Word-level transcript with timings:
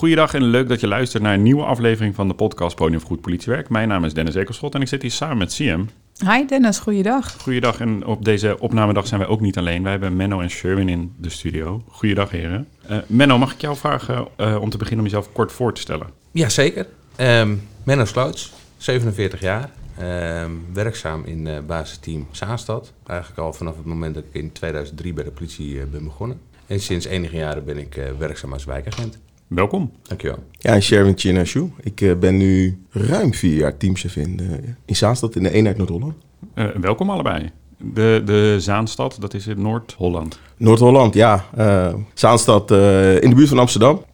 Goeiedag 0.00 0.34
en 0.34 0.42
leuk 0.42 0.68
dat 0.68 0.80
je 0.80 0.86
luistert 0.86 1.22
naar 1.22 1.34
een 1.34 1.42
nieuwe 1.42 1.62
aflevering 1.62 2.14
van 2.14 2.28
de 2.28 2.34
podcast 2.34 2.76
Podium 2.76 3.00
voor 3.00 3.08
Goed 3.08 3.20
Politiewerk. 3.20 3.68
Mijn 3.68 3.88
naam 3.88 4.04
is 4.04 4.14
Dennis 4.14 4.34
Ekelschot 4.34 4.74
en 4.74 4.80
ik 4.80 4.88
zit 4.88 5.02
hier 5.02 5.10
samen 5.10 5.38
met 5.38 5.54
CM. 5.54 5.84
Hi 6.26 6.46
Dennis, 6.46 6.78
goeiedag. 6.78 7.36
Goeiedag 7.40 7.80
en 7.80 8.06
op 8.06 8.24
deze 8.24 8.58
opnamedag 8.58 9.06
zijn 9.06 9.20
wij 9.20 9.28
ook 9.28 9.40
niet 9.40 9.58
alleen. 9.58 9.82
Wij 9.82 9.90
hebben 9.90 10.16
Menno 10.16 10.40
en 10.40 10.50
Sherwin 10.50 10.88
in 10.88 11.14
de 11.18 11.28
studio. 11.28 11.82
Goeiedag 11.88 12.30
heren. 12.30 12.68
Uh, 12.90 12.96
Menno, 13.06 13.38
mag 13.38 13.52
ik 13.52 13.60
jou 13.60 13.76
vragen 13.76 14.28
uh, 14.36 14.60
om 14.60 14.70
te 14.70 14.76
beginnen 14.76 15.04
om 15.04 15.10
jezelf 15.10 15.32
kort 15.32 15.52
voor 15.52 15.74
te 15.74 15.80
stellen? 15.80 16.06
Jazeker. 16.30 16.86
Um, 17.16 17.68
Menno 17.82 18.04
Sloots, 18.04 18.52
47 18.76 19.40
jaar. 19.40 19.70
Um, 20.42 20.64
werkzaam 20.72 21.24
in 21.24 21.46
uh, 21.46 21.58
basisteam 21.66 22.26
Zaanstad. 22.30 22.92
Eigenlijk 23.06 23.40
al 23.40 23.52
vanaf 23.52 23.76
het 23.76 23.86
moment 23.86 24.14
dat 24.14 24.24
ik 24.24 24.42
in 24.42 24.52
2003 24.52 25.12
bij 25.12 25.24
de 25.24 25.30
politie 25.30 25.86
ben 25.86 26.04
begonnen. 26.04 26.40
En 26.66 26.80
sinds 26.80 27.06
enige 27.06 27.36
jaren 27.36 27.64
ben 27.64 27.78
ik 27.78 28.00
werkzaam 28.18 28.52
als 28.52 28.64
wijkagent. 28.64 29.18
Welkom. 29.50 29.90
Dankjewel. 30.02 30.38
Ja, 30.50 30.72
en 30.72 30.82
Sherwin 30.82 31.18
Chinashu. 31.18 31.70
Ik 31.80 32.00
uh, 32.00 32.16
ben 32.16 32.36
nu 32.36 32.82
ruim 32.90 33.34
vier 33.34 33.54
jaar 33.54 33.76
teamchef 33.76 34.16
in, 34.16 34.38
uh, 34.40 34.50
in 34.84 34.96
Zaanstad 34.96 35.36
in 35.36 35.42
de 35.42 35.50
eenheid 35.50 35.76
Noord-Holland. 35.76 36.14
Uh, 36.54 36.68
welkom 36.80 37.10
allebei. 37.10 37.50
De, 37.76 38.22
de 38.24 38.56
Zaanstad, 38.58 39.16
dat 39.20 39.34
is 39.34 39.46
in 39.46 39.62
Noord-Holland. 39.62 40.40
Noord-Holland, 40.56 41.14
ja. 41.14 41.44
Zaanstad 42.14 42.70
in 42.70 43.30
de 43.30 43.32
buurt 43.34 43.48
van 43.48 43.58
Amsterdam. 43.58 44.04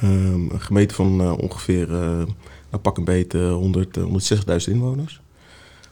Ehm, 0.00 0.50
een 0.50 0.60
gemeente 0.60 0.94
van 0.94 1.40
ongeveer, 1.40 1.88
nou, 1.88 2.82
pak 2.82 2.96
een 2.98 3.04
beet, 3.04 3.32
100, 3.32 3.98
160.000 3.98 4.72
inwoners. 4.72 5.20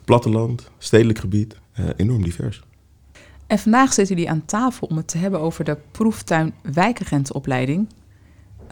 Platteland, 0.04 0.70
stedelijk 0.78 1.18
gebied, 1.18 1.56
enorm 1.96 2.22
divers. 2.22 2.62
En 3.46 3.58
vandaag 3.58 3.92
zitten 3.92 4.14
jullie 4.14 4.30
aan 4.30 4.44
tafel 4.44 4.86
om 4.86 4.96
het 4.96 5.08
te 5.08 5.18
hebben 5.18 5.40
over 5.40 5.64
de 5.64 5.76
proeftuin 5.90 6.54
wijkagentenopleiding. 6.62 7.86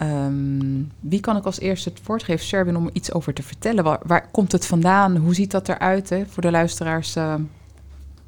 Um, 0.02 0.90
wie 1.00 1.20
kan 1.20 1.36
ik 1.36 1.44
als 1.44 1.60
eerste 1.60 1.88
het 1.88 2.00
woord 2.06 2.22
geven, 2.22 2.46
Sherwin, 2.46 2.76
om 2.76 2.90
iets 2.92 3.12
over 3.12 3.32
te 3.32 3.42
vertellen? 3.42 3.84
Waar, 3.84 4.28
komt 4.30 4.52
het 4.52 4.66
vandaan? 4.66 5.16
Hoe 5.16 5.34
ziet 5.34 5.50
dat 5.50 5.68
eruit 5.68 6.08
hè? 6.08 6.26
voor 6.26 6.42
de 6.42 6.50
luisteraars? 6.50 7.16
Uh, 7.16 7.34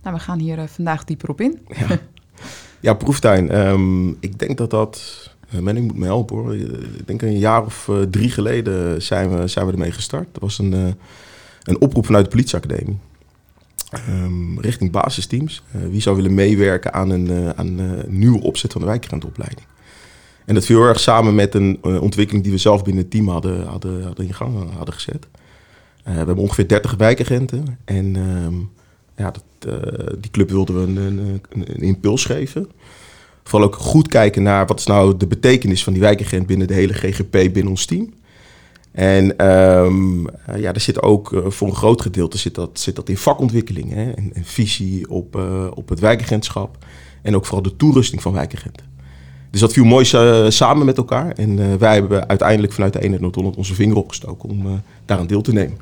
nou, 0.02 0.16
we 0.16 0.18
gaan 0.18 0.38
hier 0.38 0.58
uh, 0.58 0.64
vandaag 0.66 1.04
dieper 1.04 1.28
op 1.28 1.40
in. 1.40 1.58
Ja, 2.80 2.94
proeftuin. 2.94 3.58
Um, 3.58 4.16
ik 4.20 4.38
denk 4.38 4.58
dat 4.58 4.70
dat... 4.70 5.28
Uh, 5.54 5.60
Menning 5.60 5.86
moet 5.86 5.96
me 5.96 6.04
helpen 6.04 6.36
hoor. 6.36 6.56
Ik 6.56 7.06
denk 7.06 7.22
een 7.22 7.38
jaar 7.38 7.64
of 7.64 7.90
drie 8.10 8.30
geleden 8.30 9.02
zijn 9.02 9.36
we, 9.36 9.46
zijn 9.46 9.66
we 9.66 9.72
ermee 9.72 9.92
gestart. 9.92 10.28
Dat 10.32 10.42
was 10.42 10.58
een, 10.58 10.72
een 11.62 11.80
oproep 11.80 12.06
vanuit 12.06 12.24
de 12.24 12.30
politieacademie. 12.30 12.98
Um, 14.08 14.60
richting 14.60 14.90
basisteams. 14.90 15.62
wie 15.90 16.00
zou 16.00 16.16
willen 16.16 16.34
meewerken 16.34 16.92
aan 16.92 17.10
een, 17.10 17.56
aan 17.56 17.80
nieuwe 18.06 18.42
opzet 18.42 18.72
van 18.72 18.80
de 18.80 18.86
wijkrenteopleiding? 18.86 19.66
En 20.50 20.56
dat 20.56 20.64
viel 20.64 20.78
heel 20.78 20.88
erg 20.88 21.00
samen 21.00 21.34
met 21.34 21.54
een 21.54 21.78
uh, 21.82 22.02
ontwikkeling 22.02 22.44
die 22.44 22.52
we 22.52 22.58
zelf 22.58 22.84
binnen 22.84 23.02
het 23.02 23.10
team 23.10 23.28
hadden, 23.28 23.66
hadden, 23.66 24.04
hadden 24.04 24.26
in 24.26 24.34
gang 24.34 24.72
hadden 24.76 24.94
gezet. 24.94 25.26
Uh, 25.32 26.04
we 26.04 26.10
hebben 26.10 26.36
ongeveer 26.36 26.68
30 26.68 26.94
wijkagenten. 26.96 27.78
En 27.84 28.14
uh, 28.14 28.46
ja, 29.16 29.30
dat, 29.30 29.44
die 30.20 30.30
club 30.30 30.50
wilden 30.50 30.74
we 30.74 30.80
een, 30.80 30.96
een, 30.96 31.40
een, 31.50 31.82
impuls 31.82 32.24
geven. 32.24 32.70
Vooral 33.44 33.68
ook 33.68 33.76
goed 33.76 34.08
kijken 34.08 34.42
naar 34.42 34.66
wat 34.66 34.78
is 34.78 34.86
nou 34.86 35.16
de 35.16 35.26
betekenis 35.26 35.84
van 35.84 35.92
die 35.92 36.02
wijkagent 36.02 36.46
binnen 36.46 36.66
de 36.66 36.74
hele 36.74 36.92
GGP, 36.92 37.30
binnen 37.30 37.68
ons 37.68 37.84
team. 37.86 38.12
En 38.92 39.46
um, 39.50 40.26
ja, 40.56 40.72
er 40.72 40.80
zit 40.80 41.02
ook 41.02 41.42
voor 41.46 41.68
een 41.68 41.74
groot 41.74 42.00
gedeelte 42.00 42.38
zit 42.38 42.54
dat, 42.54 42.80
zit 42.80 42.96
dat 42.96 43.08
in 43.08 43.16
vakontwikkeling. 43.16 43.92
Hè? 43.92 44.10
En, 44.10 44.30
en 44.34 44.44
visie 44.44 45.10
op, 45.10 45.34
op 45.74 45.88
het 45.88 46.00
wijkagentschap. 46.00 46.84
En 47.22 47.36
ook 47.36 47.44
vooral 47.46 47.62
de 47.62 47.76
toerusting 47.76 48.22
van 48.22 48.32
wijkagenten. 48.32 48.89
Dus 49.50 49.60
dat 49.60 49.72
viel 49.72 49.84
mooi 49.84 50.04
samen 50.50 50.86
met 50.86 50.96
elkaar. 50.96 51.32
En 51.32 51.58
uh, 51.58 51.74
wij 51.74 51.94
hebben 51.94 52.28
uiteindelijk 52.28 52.72
vanuit 52.72 52.92
de 52.92 53.02
eenheid 53.02 53.22
Noord-Holland 53.22 53.56
onze 53.56 53.74
vinger 53.74 53.96
opgestoken 53.96 54.48
om 54.48 54.66
uh, 54.66 54.72
daaraan 55.04 55.26
deel 55.26 55.42
te 55.42 55.52
nemen. 55.52 55.78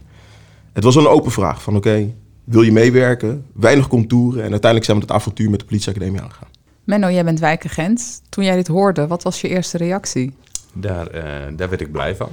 Het 0.72 0.84
was 0.84 0.96
een 0.96 1.06
open 1.06 1.30
vraag 1.30 1.62
van 1.62 1.76
oké, 1.76 1.88
okay, 1.88 2.14
wil 2.44 2.62
je 2.62 2.72
meewerken? 2.72 3.46
Weinig 3.52 3.88
contouren. 3.88 4.42
En 4.42 4.50
uiteindelijk 4.50 4.84
zijn 4.84 4.96
we 4.96 5.02
het 5.02 5.12
avontuur 5.12 5.50
met 5.50 5.60
de 5.60 5.66
politieacademie 5.66 6.20
aangegaan. 6.20 6.48
Menno, 6.84 7.10
jij 7.10 7.24
bent 7.24 7.40
wijkagent. 7.40 8.22
Toen 8.28 8.44
jij 8.44 8.56
dit 8.56 8.66
hoorde, 8.66 9.06
wat 9.06 9.22
was 9.22 9.40
je 9.40 9.48
eerste 9.48 9.76
reactie? 9.76 10.32
Daar, 10.72 11.14
uh, 11.14 11.22
daar 11.56 11.68
werd 11.68 11.80
ik 11.80 11.92
blij 11.92 12.16
van. 12.16 12.28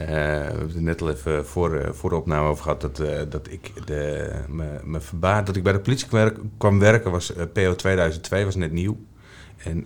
Uh, 0.00 0.06
we 0.06 0.12
hebben 0.12 0.68
het 0.68 0.80
net 0.80 1.02
al 1.02 1.10
even 1.10 1.46
voor, 1.46 1.90
voor 1.92 2.10
de 2.10 2.16
opname 2.16 2.48
over 2.48 2.62
gehad 2.62 2.80
dat, 2.80 3.00
uh, 3.00 3.08
dat 3.28 3.48
ik 3.50 3.72
de, 3.86 4.30
me, 4.48 4.80
me 4.84 5.00
verbaasd 5.00 5.46
dat 5.46 5.56
ik 5.56 5.62
bij 5.62 5.72
de 5.72 5.80
politie 5.80 6.08
kwam, 6.08 6.32
kwam 6.58 6.78
werken. 6.78 7.10
Was, 7.10 7.32
PO 7.52 7.74
2002 7.74 8.44
was 8.44 8.54
net 8.54 8.72
nieuw. 8.72 8.96
En 9.56 9.84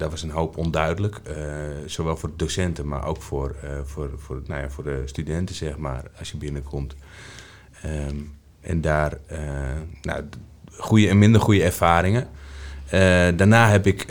uh, 0.00 0.08
was 0.08 0.22
een 0.22 0.30
hoop 0.30 0.56
onduidelijk, 0.56 1.20
uh, 1.28 1.34
zowel 1.86 2.16
voor 2.16 2.30
docenten, 2.36 2.88
maar 2.88 3.06
ook 3.06 3.22
voor, 3.22 3.56
uh, 3.64 3.70
voor, 3.84 4.10
voor, 4.16 4.42
nou 4.46 4.62
ja, 4.62 4.70
voor 4.70 4.84
de 4.84 5.02
studenten, 5.04 5.54
zeg 5.54 5.76
maar, 5.76 6.04
als 6.18 6.30
je 6.30 6.36
binnenkomt. 6.36 6.94
Um, 7.84 8.34
en 8.60 8.80
daar, 8.80 9.18
nou, 10.02 10.24
goede 10.70 11.08
en 11.08 11.18
minder 11.18 11.40
goede 11.40 11.62
ervaringen. 11.62 12.28
daarna 13.36 13.70
heb 13.70 13.86
ik, 13.86 14.08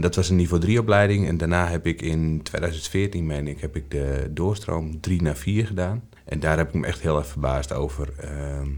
dat 0.00 0.14
was 0.14 0.28
een 0.28 0.36
niveau 0.36 0.62
3 0.62 0.80
opleiding, 0.80 1.28
en 1.28 1.36
daarna 1.36 1.68
heb 1.68 1.86
ik 1.86 2.02
in 2.02 2.42
2014, 2.42 3.26
meen 3.26 3.48
ik, 3.48 3.60
heb 3.60 3.76
ik 3.76 3.90
de 3.90 4.30
doorstroom 4.30 5.00
3 5.00 5.22
naar 5.22 5.36
4 5.36 5.66
gedaan. 5.66 6.02
En 6.24 6.40
daar 6.40 6.56
heb 6.56 6.68
ik 6.68 6.74
me 6.74 6.86
echt 6.86 7.00
heel 7.00 7.18
erg 7.18 7.26
verbaasd 7.26 7.72
over, 7.72 8.08
ehm, 8.20 8.68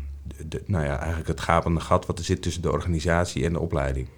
de, 0.47 0.63
nou 0.67 0.85
ja, 0.85 0.99
eigenlijk 0.99 1.29
het 1.29 1.41
gapende 1.41 1.81
gat 1.81 2.07
wat 2.07 2.19
er 2.19 2.25
zit 2.25 2.43
tussen 2.43 2.63
de 2.63 2.73
organisatie 2.73 3.45
en 3.45 3.53
de 3.53 3.61
opleiding. 3.61 4.09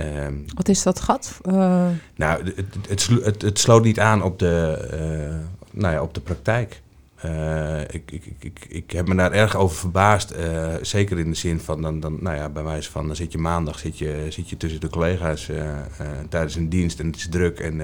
Um, 0.00 0.44
Wat 0.54 0.68
is 0.68 0.82
dat 0.82 1.00
gat? 1.00 1.40
Uh... 1.42 1.86
Nou, 2.16 2.44
het, 2.44 2.56
het, 2.88 3.06
het, 3.24 3.42
het, 3.42 3.58
sloot 3.58 3.84
niet 3.84 4.00
aan 4.00 4.22
op 4.22 4.38
de, 4.38 4.88
uh, 4.92 5.36
nou 5.70 5.94
ja, 5.94 6.02
op 6.02 6.14
de 6.14 6.20
praktijk. 6.20 6.80
Uh, 7.24 7.80
ik, 7.80 8.10
ik, 8.10 8.24
ik, 8.38 8.66
ik 8.68 8.90
heb 8.90 9.08
me 9.08 9.14
daar 9.14 9.32
erg 9.32 9.56
over 9.56 9.76
verbaasd. 9.76 10.34
zeker 10.82 11.18
in 11.18 11.30
de 11.30 11.36
zin 11.36 11.60
van, 11.60 11.82
dan, 11.82 12.00
dan, 12.00 12.18
nou 12.20 12.36
ja, 12.36 12.48
bij 12.48 12.62
wijze 12.62 12.90
van, 12.90 13.06
dan 13.06 13.16
zit 13.16 13.32
je 13.32 13.38
maandag 13.38 13.78
zit 13.78 13.98
je, 13.98 14.26
zit 14.28 14.48
je 14.48 14.56
tussen 14.56 14.80
de 14.80 14.88
collega's 14.88 15.50
tijdens 16.28 16.54
een 16.54 16.68
dienst 16.68 17.00
en 17.00 17.06
het 17.06 17.16
is 17.16 17.28
druk 17.28 17.58
en 17.58 17.78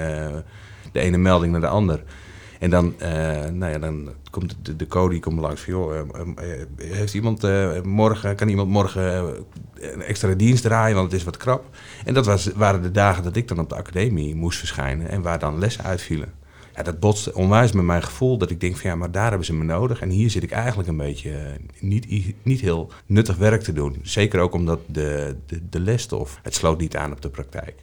de 0.92 1.00
ene 1.00 1.18
melding 1.18 1.52
naar 1.52 1.60
de 1.60 1.66
ander. 1.66 2.02
En 2.64 2.70
dan, 2.70 2.94
uh, 3.02 3.08
nou 3.52 3.72
ja, 3.72 3.78
dan 3.78 4.10
komt 4.30 4.56
de, 4.62 4.76
de 4.76 4.86
code 4.86 5.20
komt 5.20 5.40
langs 5.40 5.60
van, 5.60 5.72
joh, 5.72 5.94
uh, 5.94 6.00
uh, 6.78 6.92
heeft 6.94 7.14
iemand 7.14 7.42
morgen, 7.84 8.36
kan 8.36 8.48
iemand 8.48 8.68
morgen 8.68 9.34
een 9.74 10.02
extra 10.02 10.34
dienst 10.34 10.62
draaien, 10.62 10.96
want 10.96 11.10
het 11.10 11.20
is 11.20 11.26
wat 11.26 11.36
krap. 11.36 11.64
En 12.04 12.14
dat 12.14 12.26
was, 12.26 12.46
waren 12.54 12.82
de 12.82 12.90
dagen 12.90 13.22
dat 13.22 13.36
ik 13.36 13.48
dan 13.48 13.58
op 13.58 13.68
de 13.68 13.74
academie 13.74 14.34
moest 14.34 14.58
verschijnen 14.58 15.08
en 15.08 15.22
waar 15.22 15.38
dan 15.38 15.58
lessen 15.58 15.84
uitvielen. 15.84 16.32
Ja, 16.74 16.82
dat 16.82 17.00
botste 17.00 17.34
onwijs 17.34 17.72
met 17.72 17.84
mijn 17.84 18.02
gevoel 18.02 18.38
dat 18.38 18.50
ik 18.50 18.60
denk 18.60 18.76
van 18.76 18.90
ja, 18.90 18.96
maar 18.96 19.10
daar 19.10 19.28
hebben 19.28 19.46
ze 19.46 19.54
me 19.54 19.64
nodig. 19.64 20.00
En 20.00 20.08
hier 20.08 20.30
zit 20.30 20.42
ik 20.42 20.50
eigenlijk 20.50 20.88
een 20.88 20.96
beetje 20.96 21.56
niet, 21.80 22.34
niet 22.42 22.60
heel 22.60 22.90
nuttig 23.06 23.36
werk 23.36 23.62
te 23.62 23.72
doen. 23.72 23.98
Zeker 24.02 24.40
ook 24.40 24.54
omdat 24.54 24.80
de, 24.86 25.36
de, 25.46 25.60
de 25.70 25.80
lesstof, 25.80 26.38
het 26.42 26.54
sloot 26.54 26.78
niet 26.78 26.96
aan 26.96 27.12
op 27.12 27.20
de 27.20 27.28
praktijk. 27.28 27.74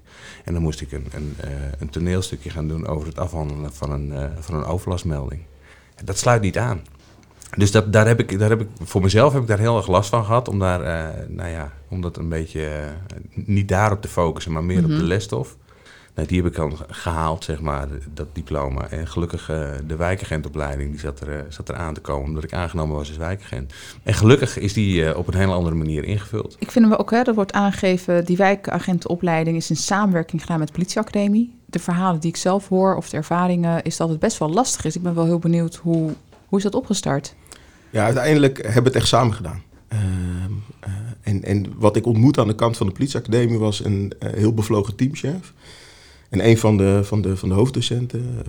En 0.44 0.54
dan 0.54 0.62
moest 0.62 0.82
ik 0.82 0.92
een, 0.92 1.06
een, 1.14 1.36
uh, 1.46 1.52
een 1.80 1.90
toneelstukje 1.90 2.50
gaan 2.50 2.68
doen 2.68 2.88
over 2.88 3.08
het 3.08 3.20
afhandelen 3.20 3.74
van 3.74 3.92
een, 3.92 4.08
uh, 4.08 4.26
van 4.40 4.56
een 4.56 4.64
overlastmelding. 4.64 5.42
Dat 6.04 6.18
sluit 6.18 6.42
niet 6.42 6.58
aan. 6.58 6.82
Dus 7.58 7.72
dat, 7.72 7.94
daar 7.94 8.08
heb 8.08 8.20
ik, 8.20 8.40
daar 8.40 8.50
heb 8.50 8.62
ik, 8.62 8.68
voor 8.84 9.02
mezelf 9.02 9.34
heb 9.34 9.42
ik 9.42 9.48
daar 9.48 9.60
heel 9.60 9.78
erg 9.78 9.88
last 9.88 10.10
van 10.10 10.26
gehad. 10.26 10.48
Om, 10.48 10.60
daar, 10.60 10.82
uh, 10.82 11.26
nou 11.28 11.50
ja, 11.50 11.74
om 11.88 12.02
dat 12.02 12.18
een 12.18 12.30
beetje 12.30 12.70
niet 13.34 13.68
daarop 13.68 14.02
te 14.02 14.08
focussen, 14.08 14.52
maar 14.52 14.64
meer 14.64 14.78
mm 14.78 14.84
-hmm. 14.84 14.94
op 14.94 15.00
de 15.00 15.06
lesstof. 15.06 15.58
Nou, 16.16 16.28
die 16.28 16.42
heb 16.42 16.52
ik 16.52 16.56
dan 16.56 16.78
gehaald, 16.90 17.44
zeg 17.44 17.62
maar, 17.62 17.88
dat 18.14 18.28
diploma. 18.34 18.88
En 18.90 19.08
gelukkig 19.08 19.50
uh, 19.50 19.70
de 19.88 19.96
wijkagentopleiding, 19.96 20.92
die 20.92 21.00
zat 21.00 21.20
er, 21.20 21.30
uh, 21.30 21.42
zat 21.50 21.70
er 21.70 21.76
aan 21.76 21.94
te 21.94 22.02
komen, 22.02 22.28
omdat 22.28 22.44
ik 22.44 22.54
aangenomen 22.54 22.96
was 22.96 23.08
als 23.08 23.18
wijkagent. 23.18 23.74
En 24.04 24.14
gelukkig 24.14 24.58
is 24.58 24.74
die 24.74 25.02
uh, 25.02 25.18
op 25.18 25.28
een 25.28 25.34
hele 25.34 25.52
andere 25.52 25.76
manier 25.76 26.04
ingevuld. 26.04 26.56
Ik 26.60 26.72
vind 26.72 26.88
we 26.88 27.00
ook, 27.00 27.12
hè, 27.12 27.24
dat 27.24 27.36
wordt 27.36 27.54
aangegeven, 27.54 28.26
die 28.26 28.38
wijkagentenopleiding 28.38 29.58
is 29.58 29.70
in 29.70 29.76
samenwerking 29.76 30.42
gedaan 30.42 30.60
met 30.60 30.68
de 30.68 30.74
politieacademie. 30.74 31.56
De 31.66 31.80
verhalen 31.80 32.20
die 32.20 32.30
ik 32.30 32.38
zelf 32.38 32.68
hoor, 32.68 32.96
of 32.96 33.10
de 33.10 33.18
ervaringen, 33.18 33.84
is 33.84 33.98
dat 33.98 34.10
het 34.10 34.20
best 34.20 34.38
wel 34.38 34.50
lastig 34.50 34.86
is. 34.86 34.96
Ik 34.96 35.04
ben 35.04 35.16
wel 35.16 35.26
heel 35.26 35.40
benieuwd, 35.40 35.76
hoe, 35.76 36.14
hoe 36.46 36.58
is 36.58 36.64
dat 36.64 36.76
opgestart? 36.76 37.36
Ja, 37.90 38.04
uiteindelijk 38.04 38.58
hebben 38.58 38.84
we 38.84 38.88
het 38.88 38.98
echt 38.98 39.08
samen 39.08 39.34
gedaan. 39.34 39.64
Uh, 39.94 40.00
en, 41.22 41.44
en 41.44 41.74
wat 41.78 41.96
ik 41.96 42.06
ontmoette 42.06 42.42
aan 42.42 42.48
de 42.48 42.56
kant 42.56 42.78
van 42.78 42.88
de 42.88 42.94
politieacademie 42.94 43.58
was 43.58 43.84
een 43.86 44.14
uh, 44.20 44.30
heel 44.34 44.54
bevlogen 44.54 44.96
teamchef. 44.96 45.54
En 46.32 46.48
een 46.48 46.58
van 46.58 46.78
de, 46.78 47.00
van 47.04 47.22
de, 47.22 47.38
van 47.38 47.50
de 47.50 47.56
hoofddocenten, 47.56 48.44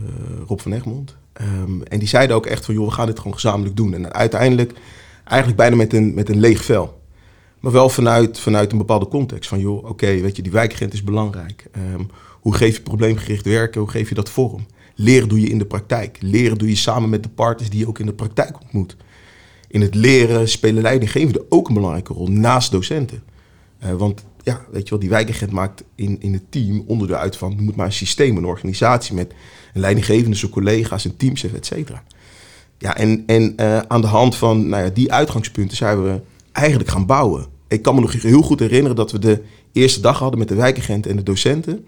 Rob 0.46 0.60
van 0.60 0.72
Egmond. 0.72 1.16
Um, 1.40 1.82
en 1.82 1.98
die 1.98 2.08
zeiden 2.08 2.36
ook 2.36 2.46
echt 2.46 2.64
van, 2.64 2.74
joh, 2.74 2.86
we 2.86 2.92
gaan 2.92 3.06
dit 3.06 3.16
gewoon 3.18 3.34
gezamenlijk 3.34 3.76
doen. 3.76 3.94
En 3.94 4.14
uiteindelijk 4.14 4.72
eigenlijk 5.24 5.58
bijna 5.58 5.76
met 5.76 5.92
een, 5.92 6.14
met 6.14 6.28
een 6.28 6.40
leeg 6.40 6.64
vel. 6.64 7.00
Maar 7.60 7.72
wel 7.72 7.88
vanuit, 7.88 8.38
vanuit 8.38 8.72
een 8.72 8.78
bepaalde 8.78 9.08
context. 9.08 9.48
Van 9.48 9.60
joh, 9.60 9.84
oké, 9.84 10.20
weet 10.20 10.36
je, 10.36 10.42
die 10.42 10.52
wijkagent 10.52 10.92
is 10.92 11.04
belangrijk. 11.04 11.66
Um, 11.94 12.10
hoe 12.40 12.54
geef 12.54 12.76
je 12.76 12.82
probleemgericht 12.82 13.44
werken? 13.44 13.80
Hoe 13.80 13.90
geef 13.90 14.08
je 14.08 14.14
dat 14.14 14.30
vorm? 14.30 14.66
Leren 14.94 15.28
doe 15.28 15.40
je 15.40 15.48
in 15.48 15.58
de 15.58 15.66
praktijk. 15.66 16.18
Leren 16.20 16.58
doe 16.58 16.68
je 16.68 16.76
samen 16.76 17.08
met 17.08 17.22
de 17.22 17.28
partners 17.28 17.70
die 17.70 17.78
je 17.78 17.88
ook 17.88 17.98
in 17.98 18.06
de 18.06 18.12
praktijk 18.12 18.60
ontmoet 18.60 18.96
in 19.72 19.80
het 19.80 19.94
leren 19.94 20.48
spelen 20.48 20.82
leidinggevenden 20.82 21.44
ook 21.48 21.68
een 21.68 21.74
belangrijke 21.74 22.12
rol 22.12 22.26
naast 22.26 22.70
docenten. 22.70 23.22
Uh, 23.84 23.92
want 23.92 24.24
ja, 24.42 24.64
weet 24.70 24.84
je 24.84 24.90
wel, 24.90 24.98
die 24.98 25.08
wijkagent 25.08 25.50
maakt 25.50 25.84
in, 25.94 26.16
in 26.20 26.32
het 26.32 26.50
team 26.50 26.84
onderdeel 26.86 27.16
uit 27.16 27.36
van, 27.36 27.54
je 27.56 27.62
moet 27.62 27.76
maar 27.76 27.86
een 27.86 27.92
systeem, 27.92 28.36
een 28.36 28.44
organisatie 28.44 29.14
met 29.14 29.32
een 29.74 29.80
leidinggevende, 29.80 30.36
zijn 30.36 30.50
collega's, 30.50 31.04
een 31.04 31.16
teamchef, 31.16 31.52
et 31.52 31.66
cetera. 31.66 32.02
Ja, 32.78 32.96
en, 32.96 33.22
en 33.26 33.52
uh, 33.56 33.78
aan 33.78 34.00
de 34.00 34.06
hand 34.06 34.36
van 34.36 34.68
nou 34.68 34.84
ja, 34.84 34.90
die 34.90 35.12
uitgangspunten 35.12 35.76
zijn 35.76 36.02
we 36.02 36.20
eigenlijk 36.52 36.90
gaan 36.90 37.06
bouwen. 37.06 37.46
Ik 37.68 37.82
kan 37.82 37.94
me 37.94 38.00
nog 38.00 38.22
heel 38.22 38.42
goed 38.42 38.60
herinneren 38.60 38.96
dat 38.96 39.12
we 39.12 39.18
de 39.18 39.42
eerste 39.72 40.00
dag 40.00 40.18
hadden 40.18 40.38
met 40.38 40.48
de 40.48 40.54
wijkagenten 40.54 41.10
en 41.10 41.16
de 41.16 41.22
docenten. 41.22 41.86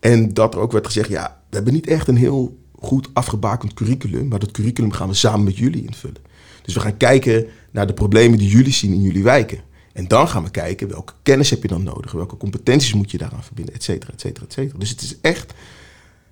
En 0.00 0.34
dat 0.34 0.54
er 0.54 0.60
ook 0.60 0.72
werd 0.72 0.86
gezegd, 0.86 1.08
ja, 1.08 1.40
we 1.48 1.56
hebben 1.56 1.74
niet 1.74 1.86
echt 1.86 2.08
een 2.08 2.16
heel 2.16 2.58
goed 2.78 3.08
afgebakend 3.12 3.74
curriculum, 3.74 4.28
maar 4.28 4.38
dat 4.38 4.50
curriculum 4.50 4.92
gaan 4.92 5.08
we 5.08 5.14
samen 5.14 5.44
met 5.44 5.56
jullie 5.56 5.84
invullen. 5.84 6.22
Dus 6.62 6.74
we 6.74 6.80
gaan 6.80 6.96
kijken 6.96 7.46
naar 7.70 7.86
de 7.86 7.92
problemen 7.92 8.38
die 8.38 8.48
jullie 8.48 8.72
zien 8.72 8.92
in 8.92 9.02
jullie 9.02 9.22
wijken. 9.22 9.60
En 9.98 10.08
dan 10.08 10.28
gaan 10.28 10.44
we 10.44 10.50
kijken 10.50 10.88
welke 10.88 11.12
kennis 11.22 11.50
heb 11.50 11.62
je 11.62 11.68
dan 11.68 11.82
nodig, 11.82 12.12
welke 12.12 12.36
competenties 12.36 12.94
moet 12.94 13.10
je 13.10 13.18
daaraan 13.18 13.44
verbinden, 13.44 13.74
et 13.74 13.82
cetera, 13.82 14.12
et 14.12 14.20
cetera, 14.20 14.44
et 14.44 14.52
cetera. 14.52 14.78
Dus 14.78 14.90
het 14.90 15.00
is 15.00 15.20
echt 15.20 15.54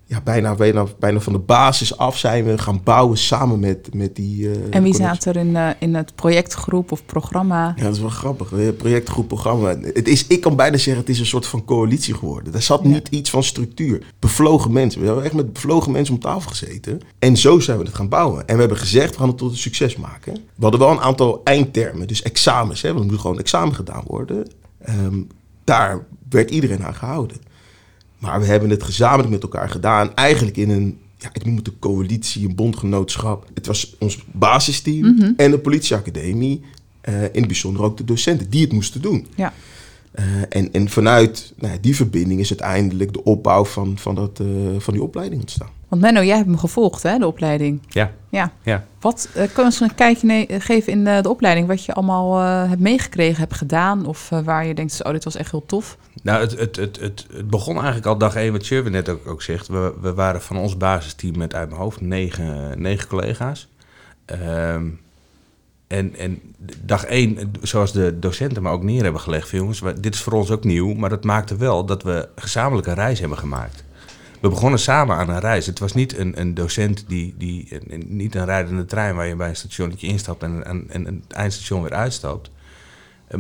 ja, 0.09 0.21
bijna, 0.21 0.55
bijna, 0.55 0.87
bijna 0.99 1.21
van 1.21 1.33
de 1.33 1.39
basis 1.39 1.97
af 1.97 2.19
zijn 2.19 2.45
we 2.45 2.59
gaan 2.59 2.81
bouwen 2.85 3.19
samen 3.19 3.61
met, 3.61 3.95
met 3.95 4.17
die... 4.17 4.43
Uh, 4.43 4.57
en 4.71 4.83
wie 4.83 4.95
zaten 4.95 5.35
er 5.35 5.41
in, 5.41 5.51
uh, 5.51 5.71
in 5.79 5.95
het 5.95 6.15
projectgroep 6.15 6.93
of 6.93 7.07
programma? 7.07 7.73
Ja, 7.77 7.83
dat 7.83 7.95
is 7.95 8.01
wel 8.01 8.09
grappig. 8.09 8.77
Projectgroep, 8.77 9.29
programma. 9.29 9.77
Het 9.81 10.09
is, 10.09 10.27
ik 10.27 10.41
kan 10.41 10.57
bijna 10.57 10.77
zeggen, 10.77 11.03
het 11.03 11.09
is 11.09 11.19
een 11.19 11.27
soort 11.27 11.47
van 11.47 11.65
coalitie 11.65 12.15
geworden. 12.15 12.53
Daar 12.53 12.63
zat 12.63 12.85
niet 12.85 13.09
iets 13.09 13.31
van 13.31 13.43
structuur. 13.43 14.15
Bevlogen 14.19 14.73
mensen. 14.73 15.01
We 15.01 15.07
hebben 15.07 15.25
echt 15.25 15.35
met 15.35 15.53
bevlogen 15.53 15.93
mensen 15.93 16.15
om 16.15 16.21
tafel 16.21 16.51
gezeten. 16.51 17.01
En 17.19 17.37
zo 17.37 17.61
zijn 17.61 17.79
we 17.79 17.85
het 17.85 17.95
gaan 17.95 18.09
bouwen. 18.09 18.47
En 18.47 18.55
we 18.55 18.61
hebben 18.61 18.79
gezegd, 18.79 19.13
we 19.13 19.19
gaan 19.19 19.29
het 19.29 19.39
tot 19.39 19.51
een 19.51 19.57
succes 19.57 19.97
maken. 19.97 20.35
We 20.35 20.63
hadden 20.63 20.81
wel 20.81 20.91
een 20.91 21.01
aantal 21.01 21.41
eindtermen, 21.45 22.07
dus 22.07 22.23
examens. 22.23 22.83
Hè, 22.83 22.93
want 22.93 23.05
er 23.05 23.11
moet 23.11 23.21
gewoon 23.21 23.39
examen 23.39 23.75
gedaan 23.75 24.05
worden. 24.07 24.51
Um, 24.89 25.27
daar 25.65 26.07
werd 26.29 26.51
iedereen 26.51 26.85
aan 26.85 26.95
gehouden. 26.95 27.37
Maar 28.19 28.41
we 28.41 28.47
hebben 28.47 28.71
het 28.71 28.83
gezamenlijk 28.83 29.29
met 29.31 29.43
elkaar 29.43 29.71
gedaan. 29.71 30.15
Eigenlijk 30.15 30.57
in 30.57 30.71
een, 30.71 30.99
ja, 31.19 31.29
ik 31.33 31.45
noem 31.45 31.57
het 31.57 31.67
een 31.67 31.79
coalitie, 31.79 32.49
een 32.49 32.55
bondgenootschap. 32.55 33.47
Het 33.55 33.67
was 33.67 33.95
ons 33.99 34.19
basisteam 34.33 35.15
Mhm. 35.15 35.33
en 35.37 35.51
de 35.51 35.59
politieacademie. 35.59 36.61
eh, 37.01 37.23
in 37.23 37.29
het 37.33 37.47
bijzonder 37.47 37.83
ook 37.83 37.97
de 37.97 38.05
docenten 38.05 38.51
die 38.51 38.61
het 38.63 38.73
moesten 38.73 39.03
doen. 39.03 39.27
Ja. 39.35 39.53
Eh, 40.17 40.25
en, 40.49 40.73
en 40.73 40.89
vanuit 40.89 41.53
nou 41.57 41.73
ja, 41.73 41.79
die 41.81 41.97
verbinding 41.97 42.41
is 42.41 42.49
uiteindelijk 42.49 43.13
de 43.13 43.25
opbouw 43.25 43.65
van, 43.65 43.99
van, 43.99 44.15
dat, 44.15 44.41
eh, 44.41 44.47
van 44.79 44.95
die 44.95 45.03
opleiding 45.03 45.41
ontstaan. 45.41 45.69
Want 45.89 46.03
Menno, 46.03 46.23
jij 46.23 46.37
hebt 46.37 46.49
hem 46.49 46.59
gevolgd, 46.59 47.03
hè, 47.03 47.19
de 47.19 47.27
opleiding. 47.27 47.81
Ja. 47.89 48.13
Ja. 48.31 48.53
Ja. 48.63 48.85
Wat, 49.01 49.29
uh, 49.29 49.35
kun 49.35 49.51
je 49.55 49.63
ons 49.63 49.81
een 49.81 49.95
kijkje 49.95 50.47
geven 50.49 50.93
in 50.93 51.05
de, 51.05 51.19
de, 51.23 51.29
opleiding? 51.29 51.67
Wat 51.67 51.85
je 51.85 51.93
allemaal 51.93 52.41
uh, 52.41 52.69
hebt 52.69 52.81
meegekregen, 52.81 53.39
hebt 53.39 53.55
gedaan? 53.55 54.07
Of 54.07 54.31
uh, 54.33 54.41
waar 54.41 54.67
je 54.67 54.75
denkt, 54.75 55.05
oh, 55.05 55.13
dit 55.13 55.25
was 55.25 55.37
echt 55.37 55.51
heel 55.51 55.67
tof? 55.67 55.99
Nou, 56.23 56.41
het, 56.41 56.59
het, 56.59 56.77
het, 56.77 57.01
het, 57.01 57.27
het 57.33 57.51
begon 57.51 57.75
eigenlijk 57.75 58.07
al 58.07 58.19
dag 58.19 58.35
één, 58.35 58.53
wat 58.53 58.65
Sherwin 58.65 58.93
net 58.93 59.09
ook, 59.09 59.27
ook 59.27 59.43
zegt. 59.43 59.69
We, 59.69 59.95
we 60.01 60.15
waren 60.15 60.43
van 60.43 60.57
ons 60.57 60.77
basisteam 60.77 61.39
met 61.39 61.55
uit 61.55 61.69
mijn 61.69 61.81
hoofd 61.81 62.01
negen, 62.01 62.81
negen 62.83 63.09
collega's. 63.09 63.69
Um, 64.27 65.01
en, 65.87 66.15
en 66.17 66.41
dag 66.85 67.05
één, 67.05 67.53
zoals 67.63 67.93
de 67.93 68.19
docenten 68.19 68.63
me 68.63 68.71
ook 68.71 68.83
neer 68.83 69.03
hebben 69.03 69.21
gelegd, 69.21 69.51
jongens, 69.51 69.83
dit 70.01 70.15
is 70.15 70.23
voor 70.23 70.33
ons 70.33 70.51
ook 70.51 70.65
nieuw, 70.65 70.95
maar 70.95 71.11
dat 71.11 71.25
maakte 71.25 71.57
wel 71.57 71.87
dat 71.87 72.03
we 72.03 72.29
gezamenlijk 72.37 72.87
een 72.87 72.95
reis 72.95 73.21
hebben 73.21 73.39
gemaakt. 73.39 73.85
We 74.41 74.49
begonnen 74.49 74.79
samen 74.79 75.17
aan 75.17 75.29
een 75.29 75.41
reis. 75.41 75.67
Het 75.67 75.79
was 75.79 75.93
niet 75.93 76.19
een, 76.19 76.41
een 76.41 76.55
docent 76.55 77.05
die, 77.09 77.35
die 77.39 77.81
een, 77.89 78.05
niet 78.09 78.35
een 78.35 78.45
rijdende 78.45 78.85
trein 78.85 79.15
waar 79.15 79.27
je 79.27 79.37
bij 79.37 79.49
een 79.49 79.57
stationnetje 79.57 80.07
instapt 80.07 80.43
en, 80.43 80.65
en, 80.65 80.87
en 80.89 81.05
het 81.05 81.33
eindstation 81.33 81.83
weer 81.83 81.93
uitstapt. 81.93 82.51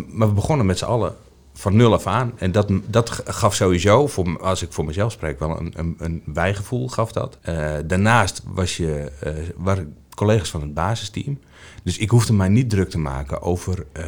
Maar 0.06 0.28
we 0.28 0.34
begonnen 0.34 0.66
met 0.66 0.78
z'n 0.78 0.84
allen 0.84 1.14
van 1.52 1.76
nul 1.76 1.93
af 1.93 2.06
aan. 2.06 2.32
En 2.37 2.52
dat, 2.52 2.70
dat 2.87 3.22
gaf 3.25 3.54
sowieso, 3.54 4.06
voor, 4.06 4.40
als 4.40 4.62
ik 4.62 4.72
voor 4.72 4.84
mezelf 4.84 5.12
spreek, 5.12 5.38
wel 5.38 5.60
een, 5.60 5.72
een, 5.76 5.94
een 5.98 6.22
bijgevoel 6.25 6.88
gaf 6.88 7.12
dat. 7.12 7.38
Uh, 7.48 7.75
daarnaast 7.84 8.43
was 8.44 8.76
je, 8.76 9.12
uh, 9.26 9.32
waren 9.56 9.94
collega's 10.14 10.50
van 10.50 10.60
het 10.60 10.75
basisteam. 10.75 11.38
Dus 11.86 11.98
ik 11.98 12.10
hoefde 12.10 12.32
mij 12.32 12.48
niet 12.48 12.70
druk 12.70 12.90
te 12.90 12.98
maken 12.98 13.42
over 13.42 13.86
uh, 13.98 14.04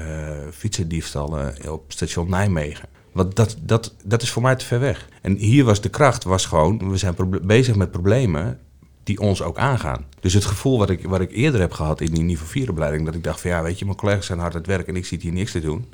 fietsendiefstallen 0.53 1.73
op 1.73 1.85
station 1.89 2.31
Nijmegen. 2.31 2.89
Want 3.13 3.37
dat, 3.37 3.57
dat, 3.61 3.95
dat 4.05 4.23
is 4.23 4.31
voor 4.31 4.43
mij 4.43 4.57
te 4.57 4.65
ver 4.65 4.81
weg. 4.81 5.09
En 5.23 5.37
hier 5.37 5.65
was 5.65 5.81
de 5.81 5.89
kracht, 5.89 6.25
was 6.25 6.47
gewoon, 6.47 6.91
we 6.91 6.97
zijn 6.97 7.15
bezig 7.43 7.77
met 7.77 7.91
problemen 7.91 8.59
die 9.03 9.21
ons 9.21 9.43
ook 9.43 9.59
aangaan. 9.59 10.05
Dus 10.21 10.35
het 10.35 10.45
gevoel 10.45 10.79
wat 10.79 10.91
ik, 10.91 11.07
wat 11.07 11.21
ik 11.21 11.33
eerder 11.33 11.61
heb 11.61 11.73
gehad 11.73 12.01
in 12.01 12.15
die 12.15 12.23
niveau 12.23 12.51
4 12.51 12.71
opleiding, 12.71 13.05
dat 13.05 13.15
ik 13.15 13.25
dacht 13.25 13.41
van 13.41 13.51
ja, 13.51 13.63
weet 13.63 13.79
je, 13.79 13.85
mijn 13.85 13.97
collega's 13.97 14.27
zijn 14.27 14.39
hard 14.39 14.53
aan 14.53 14.59
het 14.59 14.69
werk 14.69 14.89
en 14.89 14.97
ik 14.97 15.07
zit 15.07 15.23
hier 15.23 15.33
niks 15.33 15.53
te 15.53 15.61
doen. 15.61 15.93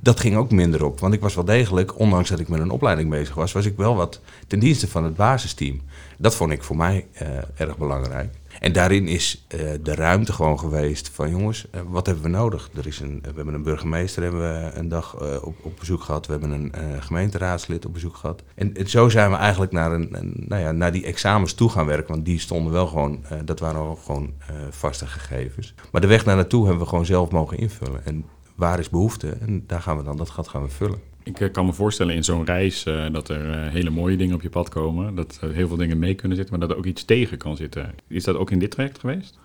Dat 0.00 0.20
ging 0.20 0.36
ook 0.36 0.50
minder 0.50 0.84
op, 0.84 1.00
want 1.00 1.14
ik 1.14 1.20
was 1.20 1.34
wel 1.34 1.44
degelijk, 1.44 1.98
ondanks 1.98 2.28
dat 2.28 2.40
ik 2.40 2.48
met 2.48 2.60
een 2.60 2.70
opleiding 2.70 3.10
bezig 3.10 3.34
was, 3.34 3.52
was 3.52 3.66
ik 3.66 3.76
wel 3.76 3.96
wat 3.96 4.20
ten 4.46 4.58
dienste 4.58 4.88
van 4.88 5.04
het 5.04 5.16
basisteam. 5.16 5.80
Dat 6.18 6.34
vond 6.34 6.52
ik 6.52 6.62
voor 6.62 6.76
mij 6.76 7.06
uh, 7.22 7.28
erg 7.56 7.78
belangrijk. 7.78 8.39
En 8.60 8.72
daarin 8.72 9.08
is 9.08 9.46
uh, 9.54 9.70
de 9.82 9.94
ruimte 9.94 10.32
gewoon 10.32 10.58
geweest 10.58 11.08
van 11.08 11.30
jongens, 11.30 11.66
uh, 11.74 11.80
wat 11.88 12.06
hebben 12.06 12.24
we 12.24 12.30
nodig? 12.30 12.70
Er 12.76 12.86
is 12.86 13.00
een, 13.00 13.18
we 13.22 13.32
hebben 13.34 13.54
een 13.54 13.62
burgemeester 13.62 14.22
hebben 14.22 14.40
we 14.40 14.70
een 14.74 14.88
dag 14.88 15.16
uh, 15.22 15.36
op, 15.42 15.56
op 15.62 15.78
bezoek 15.78 16.02
gehad. 16.02 16.26
We 16.26 16.32
hebben 16.32 16.50
een 16.50 17.02
gemeenteraadslid 17.02 17.86
op 17.86 17.92
bezoek 17.92 18.16
gehad. 18.16 18.42
En, 18.54 18.74
en, 18.74 18.88
zo 18.88 19.08
zijn 19.08 19.30
we 19.30 19.36
eigenlijk 19.36 19.72
naar, 19.72 19.92
een, 19.92 20.08
een, 20.18 20.34
nou 20.36 20.62
ja, 20.62 20.72
naar 20.72 20.92
die 20.92 21.04
examens 21.04 21.54
toe 21.54 21.68
gaan 21.68 21.86
werken. 21.86 22.12
Want 22.12 22.24
die 22.24 22.38
stonden 22.38 22.72
wel 22.72 22.86
gewoon, 22.86 23.24
dat 23.44 23.60
waren 23.60 23.80
wel 23.80 23.96
gewoon 24.04 24.32
vaste 24.70 25.06
gegevens. 25.06 25.74
Maar 25.92 26.00
de 26.00 26.06
weg 26.06 26.24
naar 26.24 26.36
naartoe 26.36 26.64
hebben 26.64 26.82
we 26.82 26.88
gewoon 26.88 27.06
zelf 27.06 27.30
mogen 27.30 27.58
invullen. 27.58 28.04
En 28.04 28.24
waar 28.54 28.78
is 28.78 28.90
behoefte? 28.90 29.30
En 29.30 29.64
daar 29.66 29.82
gaan 29.82 29.96
we 29.96 30.02
dan, 30.02 30.16
dat 30.16 30.30
gat 30.30 30.48
gaan 30.48 30.62
we 30.62 30.68
vullen. 30.68 31.09
Ik 31.22 31.40
uh, 31.40 31.52
kan 31.52 31.66
me 31.66 31.72
voorstellen 31.72 32.14
in 32.14 32.24
zo'n 32.24 32.44
reis 32.44 32.86
uh, 32.86 33.06
dat 33.12 33.28
er 33.28 33.46
uh, 33.46 33.72
hele 33.72 33.90
mooie 33.90 34.16
dingen 34.16 34.34
op 34.34 34.42
je 34.42 34.48
pad 34.48 34.68
komen. 34.68 35.14
Dat 35.14 35.38
er 35.40 35.52
heel 35.52 35.68
veel 35.68 35.76
dingen 35.76 35.98
mee 35.98 36.14
kunnen 36.14 36.36
zitten, 36.36 36.58
maar 36.58 36.66
dat 36.66 36.76
er 36.76 36.82
ook 36.82 36.90
iets 36.90 37.04
tegen 37.04 37.38
kan 37.38 37.56
zitten. 37.56 37.94
Is 38.06 38.24
dat 38.24 38.36
ook 38.36 38.50
in 38.50 38.58
dit 38.58 38.70
traject 38.70 38.98
geweest? 38.98 39.38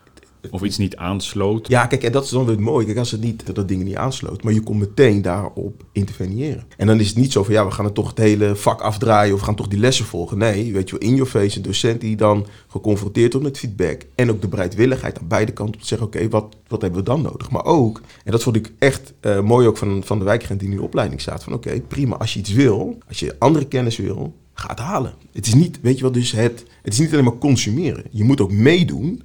Of 0.51 0.63
iets 0.63 0.77
niet 0.77 0.95
aansloot? 0.95 1.67
Ja, 1.67 1.85
kijk, 1.85 2.03
en 2.03 2.11
dat 2.11 2.23
is 2.23 2.29
dan 2.29 2.45
weer 2.45 2.61
mooi. 2.61 2.85
Kijk, 2.85 2.97
als 2.97 3.11
het 3.11 3.21
niet, 3.21 3.45
dat, 3.45 3.55
dat 3.55 3.67
dingen 3.67 3.85
niet 3.85 3.95
aansloot, 3.95 4.43
maar 4.43 4.53
je 4.53 4.61
kon 4.61 4.77
meteen 4.77 5.21
daarop 5.21 5.83
interveneren. 5.91 6.63
En 6.77 6.87
dan 6.87 6.99
is 6.99 7.07
het 7.07 7.17
niet 7.17 7.31
zo 7.31 7.43
van, 7.43 7.53
ja, 7.53 7.65
we 7.65 7.71
gaan 7.71 7.85
het 7.85 7.93
toch 7.93 8.09
het 8.09 8.17
hele 8.17 8.55
vak 8.55 8.81
afdraaien 8.81 9.33
of 9.33 9.39
we 9.39 9.45
gaan 9.45 9.55
toch 9.55 9.67
die 9.67 9.79
lessen 9.79 10.05
volgen. 10.05 10.37
Nee, 10.37 10.73
weet 10.73 10.89
je 10.89 10.97
wel, 10.99 11.09
in 11.09 11.15
your 11.15 11.29
face, 11.29 11.57
een 11.57 11.63
docent 11.63 12.01
die 12.01 12.15
dan 12.15 12.45
geconfronteerd 12.67 13.33
wordt 13.33 13.47
met 13.47 13.57
feedback. 13.57 14.01
En 14.15 14.29
ook 14.29 14.41
de 14.41 14.47
bereidwilligheid 14.47 15.19
aan 15.19 15.27
beide 15.27 15.51
kanten 15.51 15.75
om 15.75 15.81
te 15.81 15.87
zeggen, 15.87 16.07
oké, 16.07 16.29
wat, 16.29 16.55
wat 16.67 16.81
hebben 16.81 16.99
we 16.99 17.05
dan 17.05 17.21
nodig? 17.21 17.51
Maar 17.51 17.65
ook, 17.65 18.01
en 18.23 18.31
dat 18.31 18.43
vond 18.43 18.55
ik 18.55 18.71
echt 18.79 19.13
uh, 19.21 19.41
mooi 19.41 19.67
ook 19.67 19.77
van, 19.77 20.01
van 20.03 20.19
de 20.19 20.25
wijkagent 20.25 20.59
die 20.59 20.69
in 20.69 20.75
de 20.75 20.81
opleiding 20.81 21.21
staat, 21.21 21.43
van 21.43 21.53
oké, 21.53 21.81
prima, 21.81 22.15
als 22.15 22.33
je 22.33 22.39
iets 22.39 22.51
wil, 22.51 22.97
als 23.07 23.19
je 23.19 23.35
andere 23.39 23.65
kennis 23.65 23.97
wil, 23.97 24.35
ga 24.53 24.69
het 24.69 24.79
halen. 24.79 25.13
Het 25.33 25.47
is 25.47 25.53
niet, 25.53 25.79
weet 25.81 25.95
je 25.95 26.01
wel, 26.01 26.11
dus 26.11 26.31
het, 26.31 26.65
het 26.81 26.93
is 26.93 26.99
niet 26.99 27.11
alleen 27.11 27.23
maar 27.23 27.37
consumeren. 27.37 28.03
Je 28.11 28.23
moet 28.23 28.41
ook 28.41 28.51
meedoen 28.51 29.21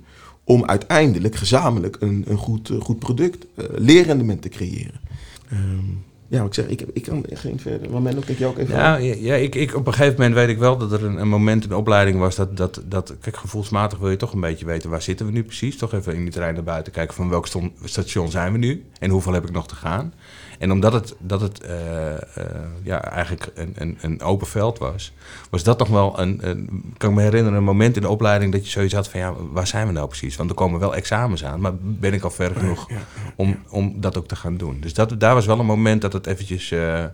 om 0.50 0.64
uiteindelijk 0.64 1.37
gezamenlijk 1.37 1.97
een, 2.00 2.25
een 2.28 2.37
goed, 2.37 2.71
uh, 2.71 2.80
goed 2.80 2.99
product, 2.99 3.47
uh, 3.54 3.64
leerrendement 3.76 4.42
te 4.42 4.49
creëren. 4.49 5.00
Um, 5.52 6.04
ja, 6.28 6.45
ik 6.45 6.54
zeg, 6.54 6.66
ik, 6.66 6.85
ik 6.92 7.02
kan 7.02 7.25
geen 7.33 7.61
verder. 7.61 7.90
Maar 7.90 8.02
men 8.02 8.16
ook, 8.16 8.25
ik 8.25 8.38
jou 8.38 8.52
ook 8.52 8.59
even. 8.59 8.75
Ja, 8.75 8.97
ja, 8.97 9.14
ja 9.19 9.35
ik, 9.35 9.54
ik, 9.54 9.76
op 9.76 9.87
een 9.87 9.92
gegeven 9.92 10.14
moment 10.16 10.35
weet 10.35 10.49
ik 10.49 10.59
wel 10.59 10.78
dat 10.78 10.92
er 10.92 11.04
een, 11.04 11.21
een, 11.21 11.28
moment 11.28 11.62
in 11.62 11.69
de 11.69 11.76
opleiding 11.76 12.19
was 12.19 12.37
dat, 12.37 12.57
dat, 12.57 12.83
dat, 12.85 13.14
kijk, 13.21 13.37
gevoelsmatig 13.37 13.99
wil 13.99 14.11
je 14.11 14.16
toch 14.16 14.33
een 14.33 14.40
beetje 14.40 14.66
weten 14.66 14.90
waar 14.90 15.02
zitten 15.02 15.26
we 15.26 15.33
nu 15.33 15.42
precies. 15.42 15.76
Toch 15.76 15.92
even 15.92 16.14
in 16.14 16.23
die 16.23 16.33
trein 16.33 16.54
naar 16.54 16.62
buiten 16.62 16.92
kijken 16.92 17.14
van 17.14 17.28
welk 17.28 17.49
station 17.85 18.30
zijn 18.30 18.52
we 18.52 18.59
nu 18.59 18.85
en 18.99 19.11
hoeveel 19.11 19.33
heb 19.33 19.45
ik 19.45 19.52
nog 19.52 19.69
te 19.69 19.75
gaan. 19.75 20.12
En 20.60 20.72
omdat 20.72 20.92
het, 20.92 21.14
dat 21.18 21.40
het 21.40 21.64
uh, 21.64 21.70
uh, 21.70 22.44
ja, 22.82 23.04
eigenlijk 23.04 23.50
een, 23.54 23.72
een, 23.76 23.98
een, 24.00 24.22
open 24.22 24.46
veld 24.46 24.78
was, 24.78 25.12
was 25.50 25.62
dat 25.62 25.78
nog 25.78 25.88
wel 25.88 26.20
een, 26.20 26.38
een, 26.48 26.84
kan 26.96 27.10
ik 27.10 27.16
me 27.16 27.22
herinneren, 27.22 27.58
een 27.58 27.64
moment 27.64 27.96
in 27.96 28.02
de 28.02 28.08
opleiding 28.08 28.52
dat 28.52 28.64
je 28.64 28.70
zoiets 28.70 28.94
had 28.94 29.08
van 29.08 29.20
ja, 29.20 29.34
waar 29.52 29.66
zijn 29.66 29.86
we 29.86 29.92
nou 29.92 30.08
precies? 30.08 30.36
Want 30.36 30.50
er 30.50 30.56
komen 30.56 30.80
wel 30.80 30.94
examens 30.94 31.44
aan, 31.44 31.60
maar 31.60 31.72
ben 31.80 32.12
ik 32.12 32.22
al 32.22 32.30
ver 32.30 32.54
genoeg 32.56 32.88
ja, 32.88 32.94
ja, 32.94 33.00
ja. 33.24 33.32
Om, 33.36 33.58
om 33.68 34.00
dat 34.00 34.18
ook 34.18 34.26
te 34.26 34.36
gaan 34.36 34.56
doen? 34.56 34.80
Dus 34.80 34.94
dat, 34.94 35.20
daar 35.20 35.34
was 35.34 35.46
wel 35.46 35.58
een 35.58 35.66
moment 35.66 36.02
dat 36.02 36.12
het 36.12 36.26
eventjes 36.26 36.70
uh, 36.70 37.04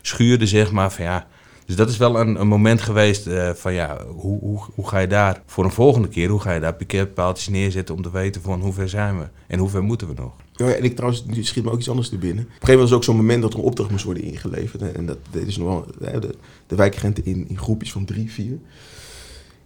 schuurde, 0.00 0.46
zeg 0.46 0.72
maar, 0.72 0.92
van 0.92 1.04
ja. 1.04 1.26
Dus 1.66 1.76
dat 1.76 1.88
is 1.88 1.96
wel 1.96 2.20
een, 2.20 2.40
een 2.40 2.48
moment 2.48 2.80
geweest 2.80 3.26
uh, 3.26 3.50
van 3.50 3.72
ja, 3.72 3.98
hoe, 4.06 4.38
hoe, 4.40 4.60
hoe 4.74 4.88
ga 4.88 4.98
je 4.98 5.06
daar 5.06 5.42
voor 5.46 5.64
een 5.64 5.70
volgende 5.70 6.08
keer, 6.08 6.28
hoe 6.28 6.40
ga 6.40 6.52
je 6.52 6.60
daar 6.60 6.74
parkeerpaaltjes 6.74 7.48
neerzetten 7.48 7.94
om 7.94 8.02
te 8.02 8.10
weten 8.10 8.42
van 8.42 8.60
hoe 8.60 8.72
ver 8.72 8.88
zijn 8.88 9.18
we 9.18 9.24
en 9.46 9.58
hoe 9.58 9.68
ver 9.68 9.82
moeten 9.82 10.08
we 10.08 10.14
nog? 10.16 10.32
Ja, 10.56 10.72
en 10.72 10.84
ik 10.84 10.94
trouwens, 10.94 11.24
nu 11.24 11.44
schiet 11.44 11.64
me 11.64 11.70
ook 11.70 11.78
iets 11.78 11.88
anders 11.88 12.08
te 12.08 12.18
binnen. 12.18 12.44
Op 12.44 12.50
een 12.50 12.52
gegeven 12.52 12.72
moment 12.72 12.88
was 12.88 12.98
ook 12.98 13.04
zo'n 13.04 13.16
moment 13.16 13.42
dat 13.42 13.52
er 13.52 13.58
een 13.58 13.64
opdracht 13.64 13.90
moest 13.90 14.04
worden 14.04 14.22
ingeleverd. 14.22 14.82
En 14.92 15.06
dat 15.06 15.18
deden 15.30 15.52
ze 15.52 15.60
nog 15.60 15.68
wel, 15.98 16.20
de, 16.20 16.34
de 16.66 16.76
wijkagenten 16.76 17.24
in, 17.24 17.48
in 17.48 17.58
groepjes 17.58 17.92
van 17.92 18.04
drie, 18.04 18.30
vier. 18.30 18.58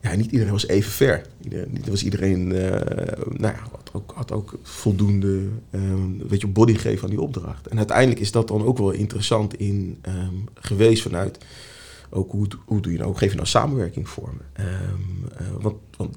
Ja, 0.00 0.14
niet 0.14 0.30
iedereen 0.30 0.52
was 0.52 0.66
even 0.66 0.90
ver. 0.90 1.26
Iedereen, 1.42 1.68
niet 1.71 1.88
was 1.88 2.04
iedereen, 2.04 2.50
uh, 2.50 2.71
nou 3.30 3.54
ja, 3.54 3.61
had 3.71 3.90
ook, 3.92 4.12
had 4.14 4.33
ook 4.33 4.59
voldoende, 4.62 5.49
um, 5.71 6.28
weet 6.28 6.40
je, 6.40 6.47
body 6.47 6.75
gegeven 6.75 7.04
aan 7.04 7.11
die 7.11 7.21
opdracht. 7.21 7.66
En 7.66 7.76
uiteindelijk 7.76 8.21
is 8.21 8.33
dat 8.33 8.49
dan 8.49 8.64
ook 8.64 8.78
wel 8.78 8.90
interessant 8.90 9.54
in 9.54 9.99
um, 10.09 10.45
geweest 10.54 11.02
vanuit, 11.02 11.38
ook 12.11 12.30
hoe, 12.30 12.47
hoe 12.64 12.80
doe 12.80 12.92
je 12.92 12.99
nou, 12.99 13.14
geef 13.14 13.30
je 13.30 13.37
nou 13.37 13.49
samenwerking 13.49 14.09
vormen? 14.09 14.45
Um, 14.61 15.25
want, 15.61 15.76
want 15.97 16.16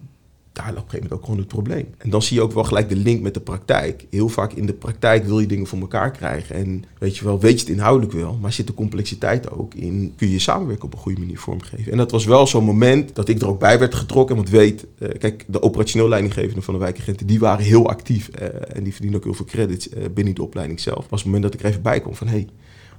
daar 0.63 0.81
op 0.81 0.83
een 0.83 0.89
gegeven 0.89 1.03
moment 1.03 1.19
ook 1.19 1.23
gewoon 1.23 1.39
het 1.39 1.47
probleem. 1.47 1.87
En 1.97 2.09
dan 2.09 2.21
zie 2.21 2.37
je 2.37 2.43
ook 2.43 2.51
wel 2.51 2.63
gelijk 2.63 2.89
de 2.89 2.95
link 2.95 3.21
met 3.21 3.33
de 3.33 3.39
praktijk. 3.39 4.05
Heel 4.09 4.29
vaak 4.29 4.53
in 4.53 4.65
de 4.65 4.73
praktijk 4.73 5.25
wil 5.25 5.39
je 5.39 5.47
dingen 5.47 5.67
voor 5.67 5.79
elkaar 5.79 6.11
krijgen. 6.11 6.55
En 6.55 6.83
weet 6.99 7.17
je 7.17 7.25
wel, 7.25 7.39
weet 7.39 7.53
je 7.53 7.59
het 7.59 7.75
inhoudelijk 7.75 8.13
wel, 8.13 8.37
maar 8.41 8.53
zit 8.53 8.67
de 8.67 8.73
complexiteit 8.73 9.51
ook 9.51 9.73
in, 9.73 10.13
kun 10.17 10.27
je 10.27 10.33
je 10.33 10.39
samenwerken 10.39 10.85
op 10.85 10.93
een 10.93 10.99
goede 10.99 11.19
manier 11.19 11.39
vormgeven. 11.39 11.91
En 11.91 11.97
dat 11.97 12.11
was 12.11 12.25
wel 12.25 12.47
zo'n 12.47 12.63
moment 12.63 13.15
dat 13.15 13.27
ik 13.27 13.41
er 13.41 13.47
ook 13.47 13.59
bij 13.59 13.79
werd 13.79 13.95
getrokken. 13.95 14.35
Want 14.35 14.49
weet, 14.49 14.85
uh, 14.99 15.09
kijk, 15.19 15.45
de 15.47 15.61
operationeel 15.61 16.07
leidinggevenden 16.09 16.63
van 16.63 16.73
de 16.73 16.79
wijkagenten, 16.79 17.27
die 17.27 17.39
waren 17.39 17.65
heel 17.65 17.89
actief. 17.89 18.29
Uh, 18.41 18.47
en 18.75 18.83
die 18.83 18.93
verdienen 18.93 19.19
ook 19.19 19.25
heel 19.25 19.33
veel 19.33 19.45
credits 19.45 19.89
uh, 19.89 20.03
binnen 20.13 20.35
de 20.35 20.43
opleiding 20.43 20.79
zelf. 20.79 21.05
was 21.09 21.19
het 21.19 21.25
moment 21.25 21.43
dat 21.43 21.53
ik 21.53 21.59
er 21.59 21.65
even 21.65 21.81
bij 21.81 22.01
kom 22.01 22.15
van, 22.15 22.27
hé, 22.27 22.33
hey, 22.33 22.47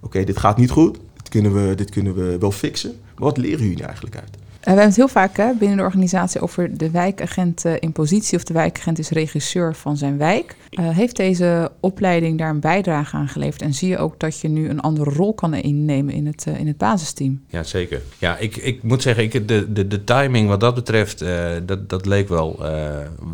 oké, 0.01 0.25
dit 0.25 0.39
gaat 0.39 0.57
niet 0.57 0.71
goed. 0.71 0.99
Dit 1.17 1.29
kunnen, 1.29 1.55
we, 1.55 1.75
dit 1.75 1.91
kunnen 1.91 2.15
we 2.15 2.39
wel 2.39 2.53
fixen. 2.53 2.91
Maar 2.91 3.25
wat 3.25 3.37
leren 3.37 3.69
jullie 3.69 3.85
eigenlijk 3.85 4.17
uit? 4.17 4.31
We 4.63 4.69
hebben 4.69 4.87
het 4.87 4.97
heel 4.97 5.09
vaak 5.09 5.37
hè, 5.37 5.53
binnen 5.55 5.77
de 5.77 5.83
organisatie 5.83 6.41
over 6.41 6.79
de 6.79 6.91
wijkagent 6.91 7.65
in 7.65 7.93
positie 7.93 8.39
of 8.39 8.45
de 8.45 8.55
wijkagent 8.55 8.99
is 8.99 9.11
regisseur 9.11 9.75
van 9.75 9.97
zijn 9.97 10.19
wijk. 10.19 10.57
Uh, 10.71 10.89
heeft 10.89 11.17
deze 11.17 11.71
opleiding 11.81 12.39
daar 12.39 12.51
een 12.51 12.61
bijdrage 12.61 13.17
aan 13.17 13.29
geleverd? 13.29 13.63
En 13.63 13.75
zie 13.75 13.89
je 13.89 13.99
ook 13.99 14.21
dat 14.21 14.41
je 14.41 14.49
nu 14.49 14.69
een 14.69 14.81
andere 14.81 15.11
rol 15.11 15.35
kan 15.35 15.55
innemen 15.55 16.15
in 16.15 16.27
het, 16.27 16.47
in 16.59 16.67
het 16.67 16.77
basisteam? 16.77 17.41
Ja, 17.49 17.63
zeker. 17.63 18.03
Ja, 18.19 18.37
ik, 18.37 18.57
ik 18.57 18.83
moet 18.83 19.03
zeggen, 19.03 19.25
ik, 19.25 19.49
de, 19.49 19.73
de, 19.73 19.89
de 19.89 20.05
timing 20.05 20.49
wat 20.49 20.61
dat 20.61 20.75
betreft, 20.75 21.25
dat, 21.67 21.89
dat 21.89 22.07
leek 22.07 22.29
wel, 22.29 22.59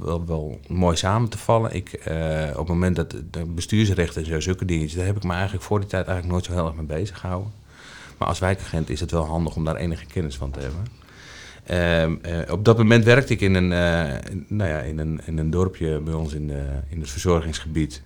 wel, 0.03 0.27
wel 0.27 0.61
mooi 0.69 0.97
samen 0.97 1.29
te 1.29 1.39
vallen. 1.39 1.75
Ik, 1.75 2.01
op 2.51 2.59
het 2.59 2.69
moment 2.69 2.97
dat 2.97 3.11
de 3.11 3.45
en 4.15 4.25
zo, 4.25 4.41
zulke 4.41 4.65
dingetjes, 4.65 4.95
daar 4.95 5.07
heb 5.07 5.17
ik 5.17 5.25
me 5.25 5.33
eigenlijk 5.33 5.65
voor 5.65 5.81
die 5.81 5.89
tijd 5.89 6.07
eigenlijk 6.07 6.33
nooit 6.33 6.45
zo 6.45 6.53
heel 6.53 6.67
erg 6.67 6.89
mee 6.89 6.99
bezig 6.99 7.19
gehouden. 7.19 7.53
Maar 8.19 8.29
als 8.29 8.39
wijkagent 8.39 8.91
is 8.91 9.01
het 9.01 9.11
wel 9.11 9.25
handig 9.25 9.57
om 9.57 9.65
daar 9.65 9.77
enige 9.77 10.07
kennis 10.07 10.37
van 10.37 10.51
te 10.51 10.61
hebben. 10.61 10.87
Uh, 11.71 12.03
uh, 12.03 12.11
op 12.51 12.65
dat 12.65 12.79
moment 12.79 13.05
werkte 13.05 13.33
ik 13.33 13.41
in 13.41 13.55
een, 13.55 13.71
uh, 13.71 14.33
nou 14.49 14.71
ja, 14.71 14.79
in 14.81 14.99
een, 14.99 15.21
in 15.25 15.39
een 15.39 15.51
dorpje 15.51 16.01
bij 16.01 16.15
ons 16.15 16.33
in, 16.33 16.51
in 16.89 17.01
het 17.01 17.11
verzorgingsgebied. 17.11 18.03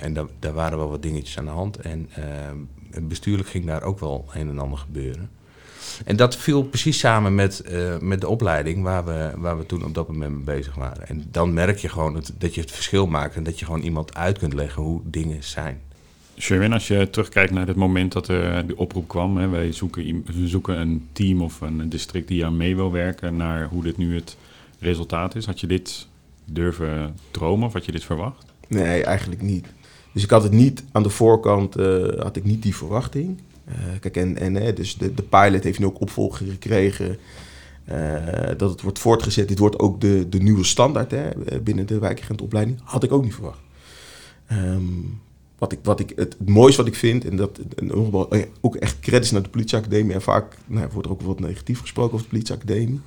en 0.00 0.12
da 0.14 0.26
daar 0.38 0.52
waren 0.52 0.78
wel 0.78 0.90
wat 0.90 1.02
dingetjes 1.02 1.38
aan 1.38 1.44
de 1.44 1.50
hand. 1.50 1.76
En 1.76 2.08
ehm, 2.14 3.08
bestuurlijk 3.08 3.48
ging 3.48 3.66
daar 3.66 3.82
ook 3.82 3.98
wel 3.98 4.24
een 4.32 4.48
en 4.48 4.58
ander 4.58 4.78
gebeuren. 4.78 5.30
En 6.04 6.16
dat 6.16 6.36
viel 6.36 6.62
precies 6.62 6.98
samen 6.98 7.34
met, 7.34 7.64
met 8.00 8.20
de 8.20 8.28
opleiding 8.28 8.82
waar 8.82 9.04
we, 9.04 9.32
waar 9.36 9.58
we 9.58 9.66
toen 9.66 9.84
op 9.84 9.94
dat 9.94 10.08
moment 10.08 10.34
mee 10.34 10.56
bezig 10.56 10.74
waren. 10.74 11.08
En 11.08 11.24
dan 11.30 11.52
merk 11.52 11.78
je 11.78 11.88
gewoon 11.88 12.14
dat, 12.14 12.32
dat 12.38 12.54
je 12.54 12.60
het 12.60 12.70
verschil 12.70 13.06
maakt 13.06 13.36
en 13.36 13.42
dat 13.42 13.58
je 13.58 13.64
gewoon 13.64 13.80
iemand 13.82 14.14
uit 14.14 14.38
kunt 14.38 14.54
leggen 14.54 14.82
hoe 14.82 15.00
dingen 15.04 15.42
zijn. 15.42 15.80
Sherwin, 16.38 16.72
als 16.72 16.88
je 16.88 17.10
terugkijkt 17.10 17.52
naar 17.52 17.66
het 17.66 17.76
moment 17.76 18.12
dat 18.12 18.28
er 18.28 18.66
de 18.66 18.76
oproep 18.76 19.08
kwam, 19.08 19.36
hè, 19.36 19.48
wij 19.48 19.72
zoeken, 19.72 20.22
we 20.26 20.48
zoeken 20.48 20.80
een 20.80 21.08
team 21.12 21.42
of 21.42 21.60
een 21.60 21.88
district 21.88 22.28
die 22.28 22.44
aan 22.44 22.56
mee 22.56 22.76
wil 22.76 22.92
werken 22.92 23.36
naar 23.36 23.68
hoe 23.68 23.82
dit 23.82 23.96
nu 23.96 24.14
het 24.14 24.36
resultaat 24.78 25.34
is. 25.34 25.46
Had 25.46 25.60
je 25.60 25.66
dit 25.66 26.06
durven 26.44 27.16
dromen 27.30 27.66
of 27.66 27.72
had 27.72 27.84
je 27.84 27.92
dit 27.92 28.04
verwacht? 28.04 28.44
Nee, 28.68 29.04
eigenlijk 29.04 29.42
niet. 29.42 29.66
Dus 30.12 30.22
ik 30.22 30.30
had 30.30 30.42
het 30.42 30.52
niet 30.52 30.84
aan 30.92 31.02
de 31.02 31.10
voorkant, 31.10 31.78
uh, 31.78 32.20
had 32.20 32.36
ik 32.36 32.44
niet 32.44 32.62
die 32.62 32.76
verwachting. 32.76 33.38
Uh, 33.68 33.74
kijk, 34.00 34.16
en, 34.16 34.38
en 34.38 34.74
dus 34.74 34.96
de, 34.96 35.14
de 35.14 35.22
pilot 35.22 35.64
heeft 35.64 35.78
nu 35.78 35.86
ook 35.86 36.00
opvolger 36.00 36.46
gekregen. 36.46 37.18
Uh, 37.92 38.16
dat 38.56 38.70
het 38.70 38.80
wordt 38.80 38.98
voortgezet. 38.98 39.48
Dit 39.48 39.58
wordt 39.58 39.78
ook 39.78 40.00
de, 40.00 40.28
de 40.28 40.38
nieuwe 40.38 40.64
standaard 40.64 41.10
hè, 41.10 41.28
binnen 41.62 41.86
de 41.86 41.98
wijkagentopleiding. 41.98 42.78
Had 42.82 43.02
ik 43.02 43.12
ook 43.12 43.22
niet 43.24 43.34
verwacht. 43.34 43.60
Um, 44.52 45.20
wat 45.58 45.72
ik, 45.72 45.78
wat 45.82 46.00
ik, 46.00 46.12
het, 46.16 46.36
mooiste 46.46 46.82
wat 46.82 46.90
ik 46.90 46.98
vind, 46.98 47.24
en 47.24 47.36
dat 47.36 47.60
en 47.76 47.92
ook 48.60 48.76
echt 48.76 49.00
credits 49.00 49.30
naar 49.30 49.42
de 49.42 49.48
politieacademie. 49.48 50.14
En 50.14 50.22
vaak 50.22 50.56
nou, 50.66 50.88
wordt 50.92 51.06
er 51.06 51.12
ook 51.12 51.22
wat 51.22 51.40
negatief 51.40 51.80
gesproken 51.80 52.12
over 52.12 52.24
de 52.24 52.30
politieacademie. 52.30 53.00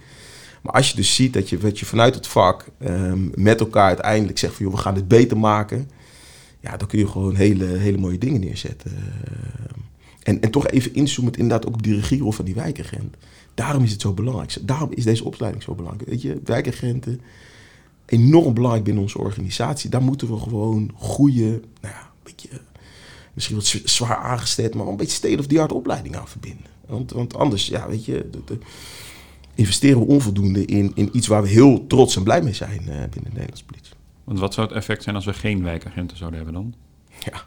Maar 0.62 0.74
als 0.74 0.90
je 0.90 0.96
dus 0.96 1.16
ziet 1.16 1.34
dat 1.34 1.50
je, 1.50 1.58
dat 1.58 1.80
je 1.80 1.86
vanuit 1.86 2.16
het 2.16 2.28
vak 2.28 2.66
um, 2.86 3.32
met 3.36 3.60
elkaar 3.60 3.88
uiteindelijk 3.88 4.38
zegt 4.38 4.54
van 4.56 4.66
joh, 4.66 4.76
we 4.76 4.82
gaan 4.82 4.94
dit 4.94 5.08
beter 5.08 5.38
maken. 5.38 5.90
Ja, 6.60 6.78
dan 6.78 6.88
kun 6.88 7.00
je 7.00 7.08
gewoon 7.08 7.36
hele, 7.36 7.66
hele 7.66 7.98
mooie 7.98 8.18
dingen 8.18 8.42
neerzetten. 8.42 8.92
En, 10.24 10.42
en 10.42 10.52
toch 10.52 10.68
even 10.68 10.94
inzoomen 10.94 11.34
inderdaad 11.34 11.68
ook 11.68 11.84
die 11.84 11.96
regierol 11.96 12.32
van 12.32 12.46
die 12.46 12.56
wijkagent. 12.56 13.16
Daarom 13.54 13.84
is 13.84 13.92
het 13.92 14.02
zo 14.02 14.14
belangrijk. 14.14 14.58
Daarom 14.62 14.90
is 14.94 15.04
deze 15.04 15.24
opleiding 15.24 15.64
zo 15.64 15.76
belangrijk. 15.76 16.10
Weet 16.10 16.22
je, 16.22 16.42
wijkagenten, 16.44 17.22
enorm 18.06 18.54
belangrijk 18.54 18.86
binnen 18.86 19.04
onze 19.04 19.18
organisatie. 19.18 19.90
Daar 19.90 20.02
moeten 20.02 20.28
we 20.28 20.38
gewoon 20.38 20.92
goede, 20.96 21.62
nou 21.82 21.96
beetje, 22.30 22.62
misschien 23.34 23.56
wat 23.56 23.66
zwaar 23.84 24.18
aangesteld, 24.18 24.74
maar 24.74 24.88
een 24.88 24.98
beetje 24.98 25.16
state-of-the-art 25.16 25.72
opleiding 25.72 26.16
aan 26.16 26.28
verbinden. 26.28 26.66
Want, 26.86 27.12
want 27.12 27.36
anders, 27.36 27.68
ja, 27.68 27.88
weet 27.88 28.06
je, 28.06 28.30
de, 28.32 28.42
de, 28.46 28.58
investeren 29.56 30.00
we 30.00 30.06
onvoldoende 30.06 30.66
in, 30.66 30.92
in 30.96 31.10
iets 31.14 31.28
waar 31.28 31.42
we 31.42 31.48
heel 31.48 31.88
trots 31.88 32.16
en 32.16 32.24
blij 32.24 32.42
mee 32.42 32.54
zijn 32.54 32.82
uh, 32.82 32.86
binnen 32.88 33.10
de 33.12 33.30
Nederlandse 33.30 33.66
politie. 33.66 33.94
Want 34.24 34.40
wat 34.40 34.54
zou 34.54 34.68
het 34.68 34.76
effect 34.76 35.04
zijn 35.04 35.16
als 35.16 35.26
we 35.26 35.34
geen 35.34 35.64
wijkagenten 35.64 36.18
zouden 36.18 36.40
hebben 36.40 36.62
dan? 36.62 36.74
Ja. 37.20 37.46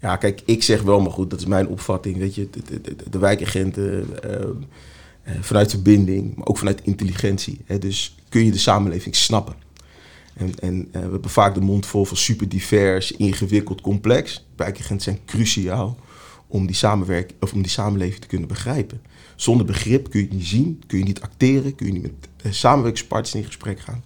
Ja, 0.00 0.16
kijk, 0.16 0.42
ik 0.44 0.62
zeg 0.62 0.82
wel, 0.82 1.00
maar 1.00 1.10
goed, 1.10 1.30
dat 1.30 1.40
is 1.40 1.46
mijn 1.46 1.68
opvatting. 1.68 2.16
Weet 2.16 2.34
je, 2.34 2.48
de, 2.50 2.80
de, 2.80 2.96
de 3.10 3.18
wijkagenten 3.18 4.06
uh, 4.24 4.30
uh, 4.32 5.40
vanuit 5.40 5.70
verbinding, 5.70 6.34
maar 6.34 6.46
ook 6.46 6.58
vanuit 6.58 6.80
intelligentie. 6.82 7.60
Hè, 7.64 7.78
dus 7.78 8.16
kun 8.28 8.44
je 8.44 8.50
de 8.50 8.58
samenleving 8.58 9.16
snappen. 9.16 9.54
En, 10.34 10.58
en 10.58 10.74
uh, 10.76 10.92
we 10.92 10.98
hebben 10.98 11.30
vaak 11.30 11.54
de 11.54 11.60
mond 11.60 11.86
vol 11.86 12.04
van 12.04 12.16
super 12.16 12.48
divers, 12.48 13.12
ingewikkeld, 13.12 13.80
complex. 13.80 14.46
Wijkagenten 14.56 15.00
zijn 15.00 15.18
cruciaal 15.26 15.96
om 16.46 16.66
die, 16.66 16.76
samenwerking, 16.76 17.38
of 17.40 17.52
om 17.52 17.62
die 17.62 17.70
samenleving 17.70 18.20
te 18.20 18.26
kunnen 18.26 18.48
begrijpen. 18.48 19.02
Zonder 19.36 19.66
begrip 19.66 20.10
kun 20.10 20.20
je 20.20 20.26
het 20.26 20.34
niet 20.34 20.46
zien, 20.46 20.82
kun 20.86 20.98
je 20.98 21.04
niet 21.04 21.20
acteren, 21.20 21.74
kun 21.74 21.86
je 21.86 21.92
niet 21.92 22.02
met 22.02 22.12
uh, 22.46 22.52
samenwerkingspartners 22.52 23.34
in 23.34 23.44
gesprek 23.44 23.80
gaan. 23.80 24.02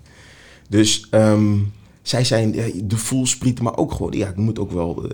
Dus 0.68 1.06
um, 1.10 1.72
zij 2.02 2.24
zijn 2.24 2.58
uh, 2.58 2.64
de 2.84 2.96
voelsprieten, 2.96 3.64
maar 3.64 3.76
ook 3.76 3.92
gewoon, 3.92 4.12
ja, 4.12 4.28
ik 4.28 4.36
moet 4.36 4.58
ook 4.58 4.72
wel, 4.72 5.10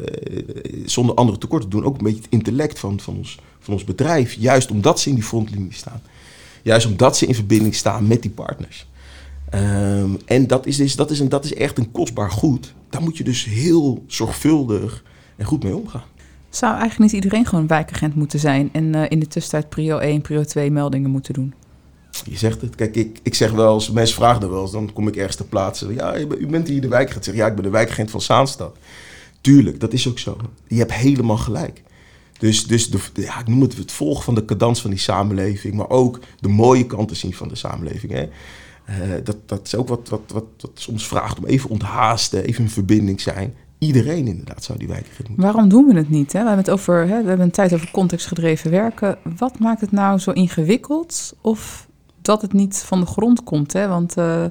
zonder 0.85 1.15
andere 1.15 1.39
tekorten 1.39 1.71
doen, 1.71 1.85
ook 1.85 1.97
een 1.99 2.05
beetje 2.05 2.23
het 2.23 2.31
intellect 2.31 2.79
van, 2.79 3.01
van, 3.01 3.17
ons, 3.17 3.39
van 3.61 3.75
ons 3.75 3.85
bedrijf. 3.85 4.33
Juist 4.33 4.71
omdat 4.71 5.01
ze 5.01 5.09
in 5.09 5.15
die 5.15 5.25
frontlinie 5.25 5.73
staan. 5.73 6.03
Juist 6.63 6.87
omdat 6.87 7.17
ze 7.17 7.27
in 7.27 7.35
verbinding 7.35 7.75
staan 7.75 8.07
met 8.07 8.23
die 8.23 8.31
partners. 8.31 8.87
Um, 9.55 10.19
en 10.25 10.47
dat 10.47 10.67
is, 10.67 10.77
dus, 10.77 10.97
dat, 10.97 11.11
is 11.11 11.21
een, 11.21 11.29
dat 11.29 11.45
is 11.45 11.55
echt 11.55 11.79
een 11.79 11.91
kostbaar 11.91 12.31
goed. 12.31 12.75
Daar 12.91 13.03
moet 13.03 13.17
je 13.17 13.25
dus 13.25 13.45
heel 13.45 14.05
zorgvuldig 14.07 15.05
en 15.37 15.45
goed 15.45 15.63
mee 15.63 15.77
omgaan. 15.77 16.05
Zou 16.51 16.73
eigenlijk 16.73 17.13
niet 17.13 17.23
iedereen 17.23 17.47
gewoon 17.47 17.67
wijkagent 17.67 18.15
moeten 18.15 18.39
zijn 18.39 18.69
en 18.73 18.97
uh, 18.97 19.05
in 19.09 19.21
de 19.21 19.27
tussentijd 19.27 19.69
prio 19.69 19.99
1, 19.99 20.21
prio 20.21 20.45
2 20.45 20.71
meldingen 20.71 21.11
moeten 21.11 21.35
doen? 21.35 21.55
Je 22.25 22.37
zegt 22.37 22.61
het. 22.61 22.75
Kijk, 22.75 22.97
ik, 22.97 23.19
ik 23.23 23.35
zeg 23.35 23.51
wel 23.51 23.75
eens, 23.75 23.91
mensen 23.91 24.17
vragen 24.17 24.43
er 24.43 24.51
wel 24.51 24.63
eens, 24.63 24.73
dan 24.73 24.93
kom 24.93 25.09
ik 25.09 25.17
ergens 25.17 25.37
te 25.37 25.45
plaatsen. 25.45 25.95
Ja, 25.95 26.19
u 26.19 26.47
bent 26.47 26.69
hier 26.69 26.81
de 26.81 26.89
wijkagent. 26.89 27.25
Zeg, 27.25 27.35
ja, 27.35 27.47
ik 27.47 27.55
ben 27.55 27.65
de 27.65 27.71
wijkagent 27.71 28.11
van 28.11 28.21
Zaanstad. 28.21 28.77
Tuurlijk, 29.41 29.81
dat 29.81 29.93
is 29.93 30.09
ook 30.09 30.19
zo. 30.19 30.37
Je 30.67 30.79
hebt 30.79 30.93
helemaal 30.93 31.37
gelijk. 31.37 31.83
Dus, 32.39 32.67
dus 32.67 32.91
de, 32.91 32.99
ja, 33.15 33.41
ik 33.41 33.47
noem 33.47 33.61
het 33.61 33.77
het 33.77 33.93
volgen 33.93 34.25
van 34.25 34.35
de 34.35 34.45
cadans 34.45 34.81
van 34.81 34.91
die 34.91 34.99
samenleving, 34.99 35.75
maar 35.75 35.89
ook 35.89 36.21
de 36.41 36.49
mooie 36.49 36.87
kanten 36.87 37.17
zien 37.17 37.35
van 37.35 37.49
de 37.49 37.55
samenleving. 37.55 38.13
Hè. 38.13 38.29
Uh, 38.89 38.97
dat, 39.25 39.37
dat 39.47 39.67
is 39.67 39.75
ook 39.75 39.89
wat, 39.89 40.09
wat, 40.09 40.21
wat, 40.33 40.45
wat 40.59 40.71
soms 40.75 41.07
vraagt 41.07 41.39
om 41.39 41.45
even 41.45 41.71
onthaasten, 41.71 42.45
even 42.45 42.65
in 42.65 42.71
verbinding 42.71 43.21
zijn. 43.21 43.55
Iedereen 43.79 44.27
inderdaad 44.27 44.65
zou 44.65 44.79
die 44.79 44.89
wijkagent 44.89 45.29
moeten. 45.29 45.45
Waarom 45.45 45.69
doen 45.69 45.87
we 45.87 45.95
het 45.95 46.11
niet? 46.11 46.33
Hè? 46.33 46.41
We, 46.41 46.47
hebben 46.47 46.65
het 46.65 46.75
over, 46.75 46.99
hè, 47.01 47.23
we 47.23 47.29
hebben 47.29 47.41
een 47.41 47.51
tijd 47.51 47.75
over 47.75 47.91
contextgedreven 47.91 48.71
werken. 48.71 49.19
Wat 49.37 49.59
maakt 49.59 49.81
het 49.81 49.93
nou 49.93 50.19
zo 50.19 50.31
ingewikkeld? 50.31 51.37
Of 51.41 51.89
dat 52.23 52.43
het 52.43 52.53
niet 52.53 52.77
van 52.77 53.01
de 53.01 53.07
grond 53.07 53.45
komt? 53.45 53.73
Hè? 53.73 53.89
Want 53.89 54.17
uh, 54.17 54.45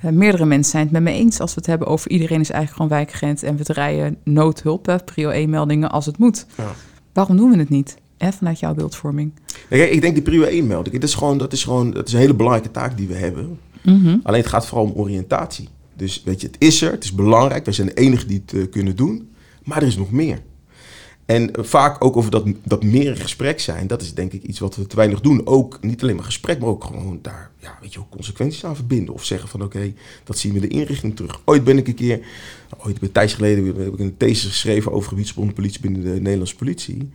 meerdere 0.00 0.44
mensen 0.44 0.70
zijn 0.70 0.82
het 0.82 0.92
met 0.92 1.02
me 1.02 1.10
eens 1.10 1.40
als 1.40 1.54
we 1.54 1.60
het 1.60 1.66
hebben 1.66 1.88
over 1.88 2.10
iedereen 2.10 2.40
is 2.40 2.50
eigenlijk 2.50 2.82
gewoon 2.82 2.98
wijkagent 2.98 3.42
en 3.42 3.56
we 3.56 3.64
draaien 3.64 4.16
noodhulp, 4.24 5.02
prio 5.04 5.30
1 5.30 5.50
meldingen 5.50 5.90
als 5.90 6.06
het 6.06 6.18
moet. 6.18 6.46
Ja. 6.56 6.72
Waarom 7.12 7.36
doen 7.36 7.50
we 7.50 7.58
het 7.58 7.68
niet? 7.68 7.96
Vanuit 8.18 8.58
jouw 8.58 8.74
beeldvorming. 8.74 9.32
Ik 9.68 10.00
denk 10.00 10.14
die 10.14 10.22
prio 10.22 10.42
1 10.42 10.66
melding, 10.66 10.94
dat 10.94 11.08
is, 11.08 11.14
gewoon, 11.14 11.38
dat, 11.38 11.52
is 11.52 11.64
gewoon, 11.64 11.90
dat 11.90 12.06
is 12.06 12.12
een 12.12 12.18
hele 12.18 12.34
belangrijke 12.34 12.70
taak 12.70 12.96
die 12.96 13.08
we 13.08 13.14
hebben. 13.14 13.58
Mm 13.82 14.02
-hmm. 14.02 14.20
Alleen 14.22 14.40
het 14.40 14.48
gaat 14.48 14.66
vooral 14.66 14.84
om 14.86 14.92
oriëntatie. 14.92 15.68
Dus 15.96 16.22
weet 16.24 16.40
je, 16.40 16.46
het 16.46 16.56
is 16.58 16.82
er, 16.82 16.90
het 16.90 17.04
is 17.04 17.12
belangrijk, 17.12 17.64
wij 17.64 17.74
zijn 17.74 17.86
de 17.86 17.94
enige 17.94 18.26
die 18.26 18.42
het 18.46 18.52
uh, 18.52 18.70
kunnen 18.70 18.96
doen. 18.96 19.28
Maar 19.64 19.82
er 19.82 19.88
is 19.88 19.96
nog 19.96 20.10
meer. 20.10 20.40
En 21.28 21.42
uh, 21.42 21.64
vaak 21.64 22.04
ook 22.04 22.16
over 22.16 22.30
dat, 22.30 22.46
dat 22.64 22.82
meer 22.82 23.10
in 23.10 23.16
gesprek 23.16 23.60
zijn, 23.60 23.86
dat 23.86 24.02
is 24.02 24.14
denk 24.14 24.32
ik 24.32 24.42
iets 24.42 24.58
wat 24.58 24.76
we 24.76 24.86
te 24.86 24.96
weinig 24.96 25.20
doen. 25.20 25.46
Ook 25.46 25.78
niet 25.80 26.02
alleen 26.02 26.16
maar 26.16 26.24
gesprek, 26.24 26.58
maar 26.58 26.68
ook 26.68 26.84
gewoon 26.84 27.18
daar, 27.22 27.50
ja, 27.58 27.78
weet 27.80 27.92
je, 27.92 27.98
ook 27.98 28.10
consequenties 28.10 28.64
aan 28.64 28.76
verbinden. 28.76 29.14
Of 29.14 29.24
zeggen 29.24 29.48
van 29.48 29.62
oké, 29.62 29.76
okay, 29.76 29.94
dat 30.24 30.38
zien 30.38 30.52
we 30.52 30.60
de 30.60 30.68
inrichting 30.68 31.16
terug. 31.16 31.40
Ooit 31.44 31.64
ben 31.64 31.78
ik 31.78 31.88
een 31.88 31.94
keer, 31.94 32.20
ooit 32.78 33.02
een 33.02 33.12
tijd 33.12 33.32
geleden, 33.32 33.66
heb 33.66 33.92
ik 33.92 33.98
een 33.98 34.16
thesis 34.16 34.50
geschreven 34.50 34.92
over 34.92 35.08
gebiedsgebonden 35.08 35.54
politie 35.54 35.80
binnen 35.80 36.02
de 36.02 36.20
Nederlandse 36.20 36.56
politie. 36.56 37.10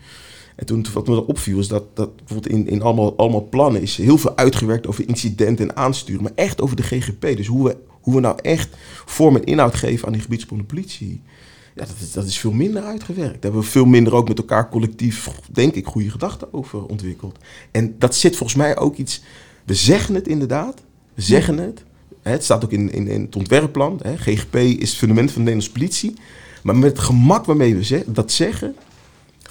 En 0.55 0.65
toen 0.65 0.85
wat 0.93 1.07
me 1.07 1.27
opviel 1.27 1.59
is 1.59 1.67
dat, 1.67 1.83
dat 1.93 2.15
bijvoorbeeld 2.15 2.53
in, 2.53 2.67
in 2.67 2.81
allemaal, 2.81 3.17
allemaal 3.17 3.47
plannen 3.49 3.81
is 3.81 3.97
heel 3.97 4.17
veel 4.17 4.37
uitgewerkt 4.37 4.87
over 4.87 5.07
incidenten 5.07 5.69
en 5.69 5.75
aansturen, 5.75 6.23
maar 6.23 6.31
echt 6.35 6.61
over 6.61 6.75
de 6.75 6.83
GGP. 6.83 7.21
Dus 7.21 7.47
hoe 7.47 7.67
we, 7.67 7.77
hoe 8.01 8.15
we 8.15 8.21
nou 8.21 8.39
echt 8.41 8.75
vorm 9.05 9.35
en 9.35 9.43
inhoud 9.43 9.75
geven 9.75 10.07
aan 10.07 10.13
die 10.13 10.21
gebiedsgebonden 10.21 10.67
politie. 10.67 11.21
Ja, 11.75 11.85
dat 11.85 11.95
is, 12.01 12.11
dat 12.11 12.25
is 12.25 12.37
veel 12.37 12.51
minder 12.51 12.83
uitgewerkt. 12.83 13.33
Daar 13.33 13.41
hebben 13.41 13.61
we 13.61 13.67
veel 13.67 13.85
minder 13.85 14.13
ook 14.13 14.27
met 14.27 14.37
elkaar 14.37 14.69
collectief, 14.69 15.29
denk 15.51 15.75
ik, 15.75 15.85
goede 15.85 16.09
gedachten 16.09 16.53
over 16.53 16.85
ontwikkeld. 16.85 17.37
En 17.71 17.95
dat 17.99 18.15
zit 18.15 18.35
volgens 18.35 18.57
mij 18.57 18.77
ook 18.77 18.95
iets. 18.95 19.21
We 19.65 19.73
zeggen 19.73 20.15
het 20.15 20.27
inderdaad, 20.27 20.83
we 21.13 21.21
zeggen 21.21 21.57
het. 21.57 21.83
Het 22.21 22.43
staat 22.43 22.63
ook 22.63 22.71
in, 22.71 22.91
in, 22.91 23.07
in 23.07 23.21
het 23.21 23.35
ontwerpplan. 23.35 23.99
Hè. 24.01 24.17
GGP 24.17 24.55
is 24.55 24.89
het 24.89 24.97
fundament 24.97 25.31
van 25.31 25.43
de 25.43 25.51
Nederlandse 25.51 25.71
politie. 25.71 26.13
Maar 26.63 26.75
met 26.75 26.89
het 26.89 26.99
gemak 26.99 27.45
waarmee 27.45 27.75
we 27.75 28.03
dat 28.07 28.31
zeggen, 28.31 28.75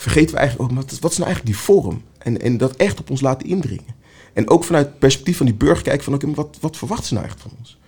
vergeten 0.03 0.35
we 0.35 0.41
eigenlijk 0.41 0.71
ook, 0.71 0.77
wat, 0.77 0.99
wat 0.99 1.11
is 1.11 1.19
nou 1.19 1.31
eigenlijk 1.31 1.57
die 1.57 1.65
vorm? 1.65 2.03
En, 2.19 2.41
en 2.41 2.57
dat 2.57 2.77
echt 2.77 3.01
op 3.01 3.11
ons 3.11 3.21
laten 3.21 3.49
indringen. 3.49 4.01
En 4.33 4.51
ook 4.51 4.65
vanuit 4.65 4.87
het 4.87 4.99
perspectief 4.99 5.37
van 5.37 5.47
die 5.47 5.55
burger 5.55 5.83
kijken 5.83 6.05
van, 6.05 6.15
oké, 6.15 6.35
wat, 6.35 6.59
wat 6.61 6.77
verwachten 6.77 7.07
ze 7.07 7.15
nou 7.15 7.27
eigenlijk 7.27 7.55
van 7.55 7.65
ons? 7.65 7.79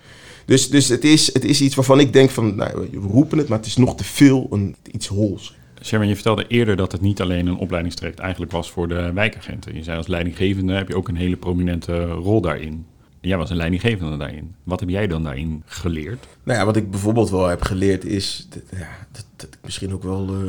Dus, 0.45 0.69
dus 0.69 0.87
het, 0.87 1.03
is, 1.03 1.33
het 1.33 1.43
is 1.43 1.61
iets 1.61 1.75
waarvan 1.75 1.99
ik 1.99 2.13
denk 2.13 2.29
van, 2.29 2.55
nou, 2.55 2.89
we 2.91 3.07
roepen 3.07 3.37
het, 3.37 3.47
maar 3.47 3.57
het 3.57 3.67
is 3.67 3.75
nog 3.75 3.95
te 3.95 4.03
veel 4.03 4.47
een, 4.49 4.75
iets 4.91 5.07
hols. 5.07 5.55
Sherman, 5.81 6.07
je 6.07 6.13
vertelde 6.13 6.47
eerder 6.47 6.75
dat 6.75 6.91
het 6.91 7.01
niet 7.01 7.21
alleen 7.21 7.47
een 7.47 7.57
opleidingstraject 7.57 8.19
eigenlijk 8.19 8.51
was 8.51 8.71
voor 8.71 8.87
de 8.87 9.11
wijkagenten. 9.13 9.75
Je 9.75 9.83
zei 9.83 9.97
als 9.97 10.07
leidinggevende 10.07 10.73
heb 10.73 10.87
je 10.87 10.95
ook 10.95 11.07
een 11.07 11.15
hele 11.15 11.35
prominente 11.35 12.05
rol 12.05 12.41
daarin. 12.41 12.85
Jij 13.25 13.37
was 13.37 13.49
een 13.49 13.55
leidinggevende 13.55 14.17
daarin. 14.17 14.55
Wat 14.63 14.79
heb 14.79 14.89
jij 14.89 15.07
dan 15.07 15.23
daarin 15.23 15.63
geleerd? 15.65 16.27
Nou 16.43 16.59
ja, 16.59 16.65
wat 16.65 16.75
ik 16.75 16.91
bijvoorbeeld 16.91 17.29
wel 17.29 17.47
heb 17.47 17.61
geleerd 17.61 18.05
is 18.05 18.47
dat, 18.49 18.79
ja, 18.79 19.07
dat, 19.35 19.49
ik 19.49 19.57
misschien 19.63 19.93
ook 19.93 20.03
wel 20.03 20.27
eh, 20.27 20.41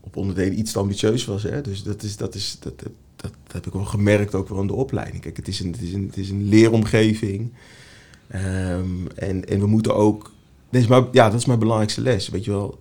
op 0.00 0.16
onderdelen 0.16 0.58
iets 0.58 0.72
te 0.72 0.78
ambitieus 0.78 1.24
was. 1.24 1.42
Hè? 1.42 1.60
Dus 1.60 1.82
dat, 1.82 2.02
is, 2.02 2.16
dat, 2.16 2.34
is, 2.34 2.56
dat, 2.60 2.82
dat, 3.16 3.32
heb 3.52 3.66
ik 3.66 3.72
wel 3.72 3.84
gemerkt 3.84 4.34
ook 4.34 4.48
wel 4.48 4.60
in 4.60 4.66
de 4.66 4.74
opleiding. 4.74 5.22
Kijk, 5.22 5.36
het 5.36 5.48
is 5.48 5.60
een, 5.60 5.72
het 5.72 5.82
is 5.82 5.92
een, 5.92 6.06
het 6.06 6.16
is 6.16 6.30
een 6.30 6.48
leeromgeving. 6.48 7.52
Ehm, 8.28 9.06
en, 9.14 9.44
en 9.44 9.60
we 9.60 9.66
moeten 9.66 9.94
ook... 9.94 10.32
Ja, 11.12 11.30
dat 11.30 11.34
is 11.40 11.46
mijn 11.46 11.58
belangrijkste 11.58 12.00
les. 12.00 12.28
Weet 12.28 12.44
je 12.44 12.50
wel, 12.50 12.78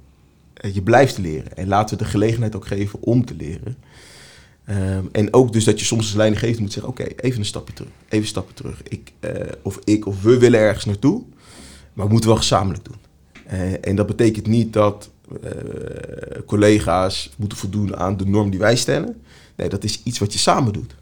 Eh, 0.58 0.76
je 0.76 0.82
blijft 0.82 1.18
leren. 1.18 1.58
En 1.58 1.68
laten 1.68 1.98
we 1.98 2.04
de 2.04 2.10
gelegenheid 2.10 2.56
ook 2.56 2.68
geven 2.68 3.02
om 3.02 3.26
te 3.26 3.36
leren. 3.36 3.78
Ehm, 4.68 5.06
en 5.12 5.34
ook 5.34 5.54
dus 5.54 5.64
dat 5.64 5.80
je 5.80 5.86
soms 5.86 6.06
als 6.06 6.14
leidinggevende 6.14 6.62
moet 6.62 6.74
zeggen... 6.74 6.92
oké, 6.92 7.04
even 7.04 7.40
een 7.40 7.46
stapje 7.46 7.74
terug. 7.74 7.92
Even 8.10 8.36
een 8.36 8.54
terug. 8.54 8.84
Ik, 8.84 9.12
eh, 9.20 9.32
of 9.62 9.80
ik 9.84 10.06
of 10.06 10.22
we 10.22 10.38
willen 10.38 10.60
ergens 10.60 10.86
naartoe... 10.86 11.24
maar 11.94 12.06
we 12.06 12.12
moeten 12.12 12.30
wel 12.30 12.40
gezamenlijk 12.40 12.86
doen. 12.86 12.96
Eh, 13.46 13.88
en 13.88 13.96
dat 13.96 14.08
betekent 14.08 14.48
niet 14.48 14.74
dat 14.74 15.10
eh, 15.42 15.52
collega's 16.46 17.34
moeten 17.38 17.58
voldoen 17.58 17.98
aan 17.98 18.18
de 18.18 18.26
norm 18.26 18.50
die 18.50 18.60
wij 18.60 18.76
stellen. 18.76 19.22
Nee, 19.56 19.70
dat 19.70 19.84
is 19.84 20.02
iets 20.04 20.20
wat 20.20 20.34
je 20.34 20.40
samen 20.40 20.74
doet. 20.74 20.96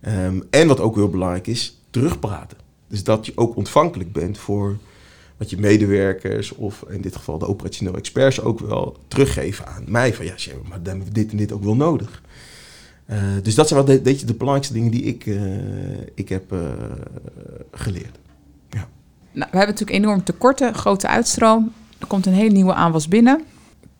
Ehm, 0.00 0.40
en 0.50 0.68
wat 0.68 0.80
ook 0.80 0.94
heel 0.94 1.10
belangrijk 1.10 1.46
is, 1.46 1.80
terugpraten. 1.90 2.58
Dus 2.88 3.04
dat 3.04 3.26
je 3.26 3.32
ook 3.34 3.56
ontvankelijk 3.56 4.12
bent 4.12 4.38
voor 4.38 4.76
wat 5.36 5.50
je 5.50 5.58
medewerkers 5.58 6.52
of 6.52 6.84
in 6.88 7.00
dit 7.00 7.16
geval 7.16 7.38
de 7.38 7.46
operationeel 7.46 7.96
experts 7.96 8.40
ook 8.40 8.60
wel 8.60 8.96
teruggeven 9.08 9.66
aan 9.66 9.84
mij. 9.86 10.14
Van 10.14 10.24
ja, 10.24 10.34
maar 10.68 10.82
dan 10.82 10.86
hebben 10.86 11.06
we 11.06 11.12
dit 11.12 11.30
en 11.30 11.36
dit 11.36 11.52
ook 11.52 11.64
wel 11.64 11.76
nodig. 11.76 12.22
Eh, 13.06 13.18
dus 13.42 13.54
dat 13.54 13.68
zijn 13.68 13.84
wel 13.84 13.96
de, 13.96 14.02
weet 14.02 14.20
je, 14.20 14.26
de 14.26 14.34
belangrijkste 14.34 14.74
dingen 14.74 14.90
die 14.90 15.02
ik, 15.02 15.26
eh, 15.26 15.36
ik 16.14 16.28
heb 16.28 16.52
eh, 16.52 16.58
geleerd. 17.70 18.18
Nou, 19.36 19.50
we 19.50 19.56
hebben 19.56 19.74
natuurlijk 19.74 20.04
enorm 20.04 20.24
tekorten, 20.24 20.74
grote 20.74 21.08
uitstroom. 21.08 21.72
Er 21.98 22.06
komt 22.06 22.26
een 22.26 22.32
hele 22.32 22.52
nieuwe 22.52 22.74
aanwas 22.74 23.08
binnen. 23.08 23.44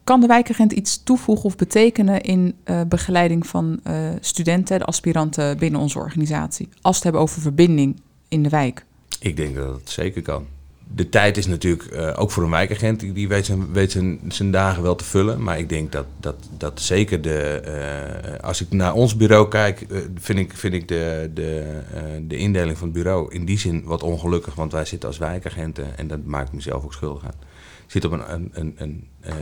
Kan 0.05 0.21
de 0.21 0.27
wijkagent 0.27 0.73
iets 0.73 1.03
toevoegen 1.03 1.45
of 1.45 1.57
betekenen 1.57 2.21
in 2.21 2.55
eh, 2.65 2.81
begeleiding 2.89 3.47
van 3.47 3.81
eh, 3.83 4.09
studenten, 4.21 4.79
de 4.79 4.85
aspiranten 4.85 5.59
binnen 5.59 5.81
onze 5.81 5.99
organisatie? 5.99 6.69
Als 6.69 6.83
we 6.83 6.89
het 6.91 7.03
hebben 7.03 7.21
over 7.21 7.41
verbinding 7.41 8.01
in 8.29 8.43
de 8.43 8.49
wijk. 8.49 8.85
Ik 9.21 9.37
denk 9.37 9.55
dat 9.55 9.75
het 9.75 9.91
zeker 9.91 10.23
kan. 10.23 10.47
De 10.95 11.09
tijd 11.09 11.37
is 11.37 11.47
natuurlijk 11.47 11.85
eh, 11.85 12.13
ook 12.17 12.31
voor 12.31 12.43
een 12.43 12.51
wijkagent, 12.51 13.15
die, 13.15 13.29
weet, 13.29 13.47
zijn, 13.47 13.73
weet 13.73 13.93
zijn, 14.29 14.51
dagen 14.51 14.83
wel 14.83 14.95
te 14.95 15.05
vullen. 15.05 15.43
Maar 15.43 15.59
ik 15.59 15.69
denk 15.69 15.93
dat, 15.93 16.07
dat, 16.21 16.37
dat 16.59 16.81
zeker 16.81 17.23
de. 17.23 17.39
eh, 17.39 18.45
als 18.45 18.61
ik 18.61 18.71
naar 18.71 18.95
ons 18.95 19.17
bureau 19.17 19.49
kijk, 19.49 19.81
eh, 19.81 19.99
vind 20.15 20.39
ik, 20.39 20.53
vind 20.57 20.75
ik 20.75 20.89
de, 20.89 21.31
de, 21.35 21.81
de 22.27 22.37
indeling 22.37 22.79
van 22.79 22.89
het 22.89 22.97
bureau 22.97 23.35
in 23.35 23.45
die 23.45 23.59
zin 23.59 23.83
wat 23.85 24.03
ongelukkig. 24.03 24.55
Want 24.55 24.73
wij 24.73 24.85
zitten 24.85 25.09
als 25.09 25.19
wijkagenten, 25.19 25.99
en 25.99 26.07
dat 26.07 26.25
maakt 26.25 26.53
mezelf 26.53 26.85
ook 26.85 26.93
schuldig 26.93 27.25
aan. 27.25 27.55
Zit 27.87 28.05
op 28.05 28.13
een, 28.13 28.33
een, 28.33 28.51
een, 28.55 28.75
een 28.79 29.09
eh, 29.21 29.35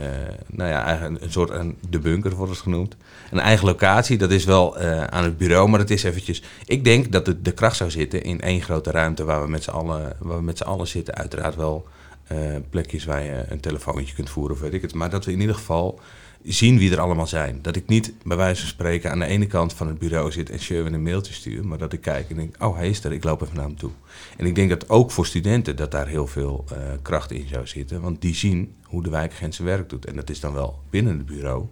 nou 0.47 0.69
ja, 0.69 1.03
een, 1.03 1.23
een 1.23 1.31
soort 1.31 1.49
een, 1.49 1.77
de 1.89 1.99
bunker 1.99 2.35
wordt 2.35 2.51
het 2.51 2.61
genoemd. 2.61 2.95
Een 3.31 3.39
eigen 3.39 3.65
locatie, 3.65 4.17
dat 4.17 4.31
is 4.31 4.45
wel 4.45 4.77
eh, 4.77 5.03
aan 5.03 5.23
het 5.23 5.37
bureau, 5.37 5.69
maar 5.69 5.79
dat 5.79 5.89
is 5.89 6.03
eventjes. 6.03 6.43
Ik 6.65 6.83
denk 6.83 7.11
dat 7.11 7.25
de, 7.25 7.41
de 7.41 7.51
kracht 7.51 7.75
zou 7.75 7.91
zitten 7.91 8.23
in 8.23 8.41
één 8.41 8.61
grote 8.61 8.91
ruimte 8.91 9.23
waar 9.23 9.41
we 9.41 9.49
met 9.49 9.63
z'n 9.63 9.69
allen, 9.69 10.15
waar 10.19 10.37
we 10.37 10.43
met 10.43 10.57
z'n 10.57 10.63
allen 10.63 10.87
zitten. 10.87 11.15
Uiteraard 11.15 11.55
wel 11.55 11.87
eh, 12.27 12.37
plekjes 12.69 13.05
waar 13.05 13.23
je 13.23 13.43
een 13.47 13.59
telefoontje 13.59 14.15
kunt 14.15 14.29
voeren 14.29 14.55
of 14.55 14.61
weet 14.61 14.73
ik 14.73 14.81
het. 14.81 14.93
Maar 14.93 15.09
dat 15.09 15.25
we 15.25 15.31
in 15.31 15.39
ieder 15.39 15.55
geval 15.55 15.99
zien 16.45 16.77
wie 16.77 16.91
er 16.91 16.99
allemaal 16.99 17.27
zijn. 17.27 17.59
Dat 17.61 17.75
ik 17.75 17.87
niet 17.87 18.13
bij 18.23 18.37
wijze 18.37 18.61
van 18.61 18.69
spreken 18.69 19.11
aan 19.11 19.19
de 19.19 19.25
ene 19.25 19.47
kant 19.47 19.73
van 19.73 19.87
het 19.87 19.99
bureau 19.99 20.31
zit 20.31 20.49
en 20.49 20.59
Sherwin 20.59 20.93
een 20.93 21.03
mailtje 21.03 21.33
stuur. 21.33 21.67
Maar 21.67 21.77
dat 21.77 21.93
ik 21.93 22.01
kijk 22.01 22.29
en 22.29 22.35
denk, 22.35 22.55
oh 22.63 22.75
hij 22.75 22.89
is 22.89 23.03
er, 23.03 23.13
ik 23.13 23.23
loop 23.23 23.41
even 23.41 23.55
naar 23.55 23.65
hem 23.65 23.77
toe. 23.77 23.91
En 24.37 24.45
ik 24.45 24.55
denk 24.55 24.69
dat 24.69 24.89
ook 24.89 25.11
voor 25.11 25.25
studenten 25.25 25.75
dat 25.75 25.91
daar 25.91 26.07
heel 26.07 26.27
veel 26.27 26.65
eh, 26.69 26.77
kracht 27.01 27.31
in 27.31 27.47
zou 27.47 27.67
zitten. 27.67 28.01
Want 28.01 28.21
die 28.21 28.35
zien 28.35 28.75
hoe 28.83 29.03
de 29.03 29.09
wijkagent 29.09 29.55
zijn 29.55 29.67
werk 29.67 29.89
doet. 29.89 30.05
En 30.05 30.15
dat 30.15 30.29
is 30.29 30.39
dan 30.39 30.53
wel 30.53 30.79
binnen 30.89 31.17
het 31.17 31.25
bureau. 31.25 31.65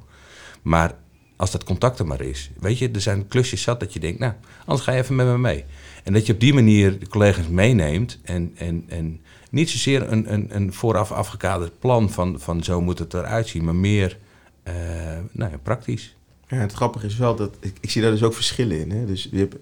Maar 0.62 0.96
als 1.36 1.52
dat 1.52 1.64
contact 1.64 2.00
er 2.00 2.08
maar 2.08 2.22
is. 2.22 2.52
Weet 2.60 2.78
je, 2.78 2.90
er 2.92 3.02
zijn 3.02 3.28
klusjes 3.28 3.62
zat 3.62 3.80
dat 3.80 3.94
je 3.94 4.00
denkt, 4.00 4.20
nou, 4.20 4.34
anders 4.66 4.86
ga 4.86 4.92
je 4.92 5.02
even 5.02 5.16
met 5.16 5.26
me 5.26 5.38
mee. 5.38 5.66
En 6.04 6.14
dat 6.14 6.26
je 6.26 6.34
op 6.34 6.40
die 6.40 6.54
manier 6.54 7.00
de 7.00 7.08
collega's 7.08 7.48
meeneemt 7.48 8.20
en, 8.24 8.52
en, 8.56 8.84
en 8.88 9.22
niet 9.50 9.70
zozeer 9.70 10.12
een, 10.12 10.34
een, 10.34 10.56
een 10.56 10.74
vooraf 10.74 11.12
afgekaderd 11.12 11.80
plan 11.80 12.10
van, 12.10 12.40
van 12.40 12.64
zo 12.64 12.82
moet 12.82 13.00
het 13.00 13.14
eruit 13.14 13.48
zien, 13.48 13.64
maar 13.64 13.76
meer 13.76 14.18
eh, 14.64 14.74
nou 15.32 15.52
ja, 15.52 15.58
praktisch. 15.58 16.16
Ja, 16.48 16.58
het 16.58 16.74
grappige 16.74 17.06
is 17.06 17.18
wel 17.18 17.36
dat 17.36 17.58
ik, 17.60 17.78
ik 17.82 17.90
zie 17.90 18.02
daar 18.02 18.12
dus 18.12 18.24
ook 18.24 18.34
verschillen 18.34 18.80
in. 18.80 18.92
Hè? 18.92 19.06
Dus 19.06 19.28
je 19.32 19.38
hebt 19.38 19.56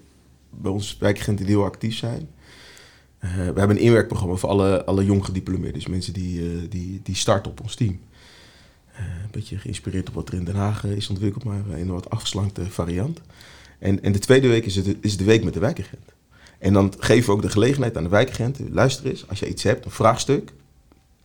bij 0.50 0.70
ons 0.70 0.96
wijkagenten 0.98 1.46
die 1.46 1.54
heel 1.54 1.64
actief 1.64 1.96
zijn. 1.96 2.28
Eh, 3.18 3.30
we 3.34 3.38
hebben 3.40 3.70
een 3.70 3.82
inwerkprogramma 3.82 4.34
voor 4.34 4.48
alle, 4.48 4.84
alle 4.84 5.04
jong 5.04 5.24
gediplomeerden. 5.24 5.72
Dus 5.72 5.86
mensen 5.86 6.12
die, 6.12 6.40
eh, 6.40 6.70
die, 6.70 7.00
die 7.02 7.14
starten 7.14 7.50
op 7.50 7.60
ons 7.60 7.74
team. 7.74 8.00
Een 8.96 9.30
beetje 9.30 9.58
geïnspireerd 9.58 10.08
op 10.08 10.14
wat 10.14 10.28
er 10.28 10.34
in 10.34 10.44
Den 10.44 10.54
Haag 10.54 10.84
is 10.84 11.08
ontwikkeld, 11.08 11.44
maar 11.44 11.66
in 11.66 11.88
een 11.88 11.92
wat 11.92 12.10
afgeslankte 12.10 12.70
variant. 12.70 13.20
En, 13.78 14.02
en 14.02 14.12
de 14.12 14.18
tweede 14.18 14.48
week 14.48 14.64
is, 14.64 14.76
het, 14.76 14.96
is 15.00 15.16
de 15.16 15.24
week 15.24 15.44
met 15.44 15.54
de 15.54 15.60
wijkagent. 15.60 16.12
En 16.58 16.72
dan 16.72 16.94
geven 16.98 17.26
we 17.26 17.32
ook 17.32 17.42
de 17.42 17.50
gelegenheid 17.50 17.96
aan 17.96 18.02
de 18.02 18.08
wijkagenten. 18.08 18.72
Luister 18.72 19.06
eens, 19.06 19.28
als 19.28 19.38
je 19.38 19.48
iets 19.48 19.62
hebt, 19.62 19.84
een 19.84 19.90
vraagstuk, 19.90 20.52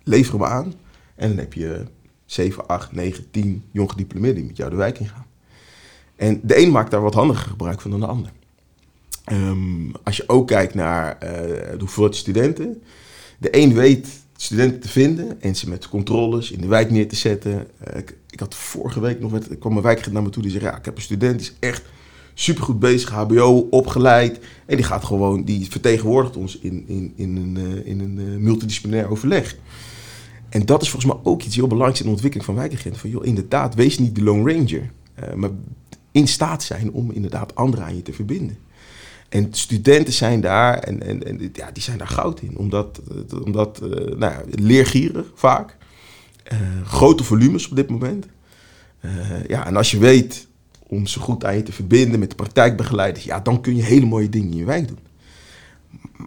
lever 0.04 0.34
hem 0.34 0.44
aan. 0.44 0.74
En 1.16 1.28
dan 1.28 1.38
heb 1.38 1.54
je 1.54 1.86
7, 2.28 2.68
8, 2.68 2.92
9, 2.92 3.32
10 3.32 3.64
jong 3.72 3.90
gediplomeerden 3.90 4.40
die 4.40 4.48
met 4.48 4.58
jou 4.58 4.70
de 4.70 4.76
wijk 4.76 5.00
ingaan. 5.00 5.26
En 6.16 6.40
de 6.44 6.62
een 6.62 6.72
maakt 6.72 6.92
daar 6.92 7.02
wat 7.02 7.14
handiger 7.14 7.50
gebruik 7.50 7.82
van 7.82 7.92
dan 7.92 8.00
de 8.00 8.06
ander. 8.06 8.32
Ehm, 9.24 9.92
als 10.04 10.18
je 10.18 10.30
ook 10.30 10.48
kijkt 10.48 10.74
naar 10.74 11.18
eh, 11.18 11.30
de 11.72 11.80
hoeveelheid 11.80 12.16
studenten. 12.16 12.82
De 13.38 13.58
een 13.58 13.74
weet 13.74 14.08
studenten 14.36 14.80
te 14.80 14.90
vinden 14.90 15.42
en 15.42 15.56
ze 15.56 15.70
met 15.70 15.90
controles 15.90 16.52
in 16.52 16.62
de 16.62 16.68
wijk 16.68 16.92
neer 16.92 17.08
te 17.08 17.16
zetten. 17.16 17.68
Eh, 17.78 17.98
ik, 17.98 18.18
ik 18.30 18.40
had 18.40 18.56
vorige 18.56 19.00
week 19.00 19.20
nog, 19.20 19.32
met, 19.32 19.50
er 19.50 19.56
kwam 19.56 19.78
een 19.78 19.84
wijkagent 19.84 20.14
naar 20.14 20.24
me 20.24 20.30
toe 20.30 20.42
die 20.42 20.52
zei, 20.52 20.64
ja, 20.64 20.78
ik 20.78 20.86
heb 20.86 20.96
een 20.96 21.02
student 21.02 21.40
die 21.40 21.50
is 21.50 21.56
echt 21.60 21.84
supergoed 22.34 22.80
bezig, 22.80 23.10
hbo, 23.10 23.68
opgeleid. 23.70 24.40
En 24.66 24.76
die 24.76 24.86
gaat 24.86 25.06
gewoon, 25.06 25.44
die 25.44 25.70
vertegenwoordigt 25.70 26.36
ons 26.36 26.60
in, 26.60 26.84
in, 26.88 27.14
in 27.16 27.36
een, 27.36 27.58
eh, 27.58 27.92
in 27.92 28.00
een 28.00 28.44
multidisciplinair 28.44 29.10
overleg. 29.10 29.56
En 30.50 30.66
dat 30.66 30.82
is 30.82 30.90
volgens 30.90 31.14
mij 31.14 31.22
ook 31.24 31.44
iets 31.44 31.56
heel 31.56 31.68
belangrijks 31.68 32.00
in 32.00 32.06
de 32.06 32.12
ontwikkeling 32.12 32.50
van 32.50 32.58
wijkagenten. 32.58 33.02
Van 33.02 33.10
joh, 33.10 33.26
inderdaad, 33.26 33.76
wees 33.76 34.00
niet 34.00 34.16
de 34.16 34.24
Lone 34.24 34.54
Ranger. 34.54 34.92
eh, 35.14 35.34
maar 35.34 35.50
in 36.12 36.28
staat 36.28 36.64
zijn 36.64 36.92
om 36.92 37.12
inderdaad 37.12 37.56
anderen 37.56 37.86
aan 37.86 37.96
je 37.96 38.02
te 38.02 38.14
verbinden. 38.14 38.58
En 39.30 39.48
studenten 39.52 40.14
zijn 40.14 40.42
daar, 40.42 40.78
en, 40.78 41.04
en, 41.04 41.26
en 41.26 41.50
ja, 41.54 41.72
die 41.72 41.84
zijn 41.84 41.98
daar 41.98 42.08
goud 42.08 42.42
in. 42.42 42.58
Omdat, 42.58 43.02
eh, 43.30 43.42
omdat 43.42 43.82
eh, 43.82 43.90
nou 43.90 44.34
ja, 44.34 44.44
leergierig 44.50 45.32
vaak. 45.36 45.76
Grote 46.84 47.24
volumes 47.24 47.70
op 47.70 47.76
dit 47.76 47.90
moment. 47.90 48.26
Ja, 49.48 49.66
en 49.66 49.76
als 49.76 49.92
je 49.92 49.98
weet 49.98 50.48
om 50.88 51.08
zo 51.08 51.22
goed 51.22 51.46
aan 51.46 51.56
je 51.56 51.64
te 51.64 51.72
verbinden 51.72 52.20
met 52.20 52.30
de 52.30 52.36
praktijkbegeleiders, 52.36 53.26
ja, 53.26 53.40
dan 53.40 53.62
kun 53.62 53.76
je 53.76 53.84
hele 53.84 54.06
mooie 54.06 54.30
dingen 54.30 54.52
in 54.52 54.58
je 54.58 54.66
wijk 54.66 54.88
doen. 54.88 55.00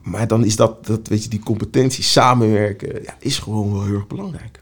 Maar 0.03 0.27
dan 0.27 0.45
is 0.45 0.57
dat, 0.57 0.87
dat 0.87 1.09
weet 1.09 1.23
je, 1.23 1.29
die 1.31 1.41
competentie, 1.41 2.05
samenwerken, 2.05 3.03
ja, 3.03 3.17
is 3.19 3.39
gewoon 3.39 3.73
wel 3.73 3.85
heel 3.85 3.95
erg 3.95 4.07
belangrijk. 4.07 4.61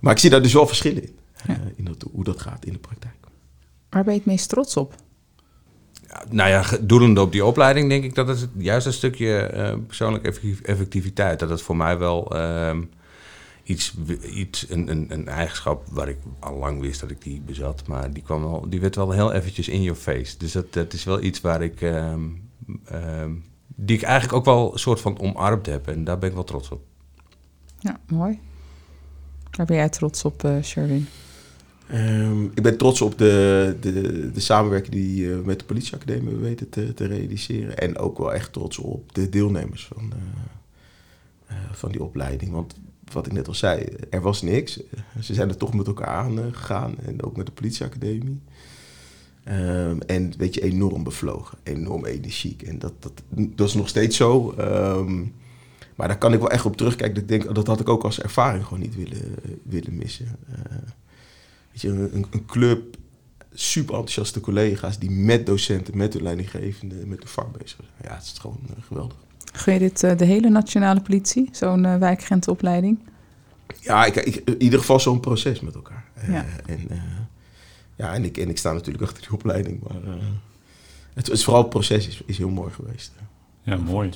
Maar 0.00 0.12
ik 0.12 0.18
zie 0.18 0.30
daar 0.30 0.42
dus 0.42 0.52
wel 0.52 0.66
verschillen 0.66 1.02
in, 1.02 1.14
eh, 1.32 1.56
Ja. 1.56 1.60
in 1.76 1.84
dat, 1.84 2.04
hoe 2.12 2.24
dat 2.24 2.40
gaat 2.40 2.64
in 2.64 2.72
de 2.72 2.78
praktijk. 2.78 3.14
Waar 3.90 4.04
ben 4.04 4.12
je 4.12 4.18
het 4.18 4.28
meest 4.28 4.48
trots 4.48 4.76
op? 4.76 4.94
Ja, 6.08 6.24
nou 6.30 6.50
ja, 6.50 6.64
doelende 6.80 7.20
op 7.20 7.32
die 7.32 7.44
opleiding 7.44 7.88
denk 7.88 8.04
ik 8.04 8.14
dat 8.14 8.28
het 8.28 8.48
juist 8.56 8.86
een 8.86 8.92
stukje 8.92 9.38
eh, 9.38 9.74
persoonlijke 9.86 10.58
effectiviteit, 10.62 11.38
dat 11.38 11.50
het 11.50 11.62
voor 11.62 11.76
mij 11.76 11.98
wel 11.98 12.36
ehm, 12.36 12.82
iets, 13.62 13.94
iets 14.34 14.66
een, 14.70 14.88
een, 14.90 15.06
een 15.08 15.28
eigenschap 15.28 15.86
waar 15.90 16.08
ik 16.08 16.18
al 16.38 16.56
lang 16.56 16.80
wist 16.80 17.00
dat 17.00 17.10
ik 17.10 17.22
die 17.22 17.40
bezat, 17.40 17.86
maar 17.86 18.12
die, 18.12 18.22
kwam 18.22 18.42
wel, 18.42 18.66
die 18.68 18.80
werd 18.80 18.96
wel 18.96 19.10
heel 19.10 19.32
eventjes 19.32 19.68
in 19.68 19.82
your 19.82 19.98
face. 19.98 20.38
Dus 20.38 20.52
dat, 20.52 20.72
dat 20.72 20.92
is 20.92 21.04
wel 21.04 21.22
iets 21.22 21.40
waar 21.40 21.62
ik, 21.62 21.80
ehm, 21.80 22.20
ehm, 22.84 23.30
die 23.74 23.96
ik 23.96 24.02
eigenlijk 24.02 24.34
ook 24.34 24.44
wel 24.44 24.72
een 24.72 24.78
soort 24.78 25.00
van 25.00 25.20
omarmd 25.20 25.66
heb 25.66 25.88
en 25.88 26.04
daar 26.04 26.18
ben 26.18 26.28
ik 26.28 26.34
wel 26.34 26.44
trots 26.44 26.70
op. 26.70 26.82
Ja, 27.78 28.00
mooi. 28.06 28.38
Waar 29.50 29.66
ben 29.66 29.76
jij 29.76 29.88
trots 29.88 30.24
op, 30.24 30.44
eh 30.44 30.62
Sherwin? 30.62 31.06
Ehm, 31.88 32.44
ik 32.44 32.62
ben 32.62 32.76
trots 32.76 33.00
op 33.00 33.18
de, 33.18 33.76
de, 33.80 34.30
de 34.30 34.40
samenwerking 34.40 34.94
die 34.94 35.28
we 35.28 35.42
met 35.44 35.58
de 35.58 35.64
politieacademie 35.64 36.34
weten 36.34 36.68
te, 36.68 36.94
te 36.94 37.06
realiseren. 37.06 37.78
En 37.78 37.98
ook 37.98 38.18
wel 38.18 38.34
echt 38.34 38.52
trots 38.52 38.78
op 38.78 39.14
de 39.14 39.28
deelnemers 39.28 39.86
van, 39.86 40.12
eh, 41.46 41.56
van 41.72 41.92
die 41.92 42.02
opleiding. 42.02 42.52
Want 42.52 42.74
wat 43.12 43.26
ik 43.26 43.32
net 43.32 43.48
al 43.48 43.54
zei, 43.54 43.84
er 44.10 44.20
was 44.20 44.42
niks. 44.42 44.80
Ze 45.20 45.34
zijn 45.34 45.48
er 45.48 45.56
toch 45.56 45.74
met 45.74 45.86
elkaar 45.86 46.06
aan 46.06 46.38
eh, 46.38 46.44
gegaan 46.50 46.94
en 47.06 47.22
ook 47.22 47.36
met 47.36 47.46
de 47.46 47.52
politieacademie. 47.52 48.40
Ehm, 49.44 49.98
en 50.06 50.32
weet 50.38 50.54
je, 50.54 50.62
enorm 50.62 51.02
bevlogen, 51.02 51.58
enorm 51.62 52.04
energiek. 52.04 52.62
En 52.62 52.78
dat, 52.78 52.92
dat, 52.98 53.12
dat 53.28 53.68
is 53.68 53.74
nog 53.74 53.88
steeds 53.88 54.16
zo. 54.16 54.54
Ehm, 54.58 55.24
maar 55.94 56.08
daar 56.08 56.18
kan 56.18 56.32
ik 56.32 56.38
wel 56.38 56.50
echt 56.50 56.64
op 56.64 56.76
terugkijken. 56.76 57.14
Dat, 57.14 57.22
ik 57.22 57.28
denk, 57.28 57.54
dat 57.54 57.66
had 57.66 57.80
ik 57.80 57.88
ook 57.88 58.04
als 58.04 58.20
ervaring 58.20 58.64
gewoon 58.64 58.80
niet 58.80 58.96
willen, 58.96 59.34
willen 59.62 59.96
missen. 59.96 60.36
Uh, 60.50 60.56
weet 61.70 61.80
je, 61.80 61.88
een, 61.88 62.26
een, 62.30 62.46
club, 62.46 62.96
super 63.52 63.94
enthousiaste 63.94 64.40
collega's 64.40 64.98
die 64.98 65.10
met 65.10 65.46
docenten, 65.46 65.96
met 65.96 66.12
de 66.12 66.22
leidinggevende, 66.22 67.06
met 67.06 67.20
de 67.20 67.28
vak 67.28 67.58
bezig 67.58 67.76
zijn. 67.76 68.10
Ja, 68.12 68.14
het 68.14 68.24
is 68.24 68.38
gewoon 68.38 68.60
uh, 68.64 68.84
geweldig. 68.84 69.16
Gun 69.52 69.72
je 69.72 69.78
dit 69.78 70.02
uh, 70.02 70.16
de 70.16 70.24
hele 70.24 70.48
nationale 70.48 71.00
politie, 71.00 71.48
zo'n 71.52 71.98
wijkagentopleiding? 71.98 72.98
Ja, 73.80 74.04
ik, 74.04 74.16
ik, 74.16 74.36
in 74.36 74.62
ieder 74.62 74.78
geval 74.78 75.00
zo'n 75.00 75.20
proces 75.20 75.60
met 75.60 75.74
elkaar. 75.74 76.04
Ja. 76.28 76.46
en, 76.66 76.88
ja, 78.02 78.14
en, 78.14 78.24
ik, 78.24 78.36
en 78.36 78.48
ik 78.48 78.58
sta 78.58 78.72
natuurlijk 78.72 79.04
achter 79.04 79.22
die 79.22 79.32
opleiding. 79.32 79.80
Maar 79.82 80.14
het, 81.14 81.26
het, 81.26 81.42
vooral 81.42 81.62
het 81.62 81.70
proces 81.70 82.08
is, 82.08 82.22
is 82.26 82.38
heel 82.38 82.48
mooi 82.48 82.72
geweest. 82.72 83.12
Ja, 83.62 83.76
mooi. 83.76 84.10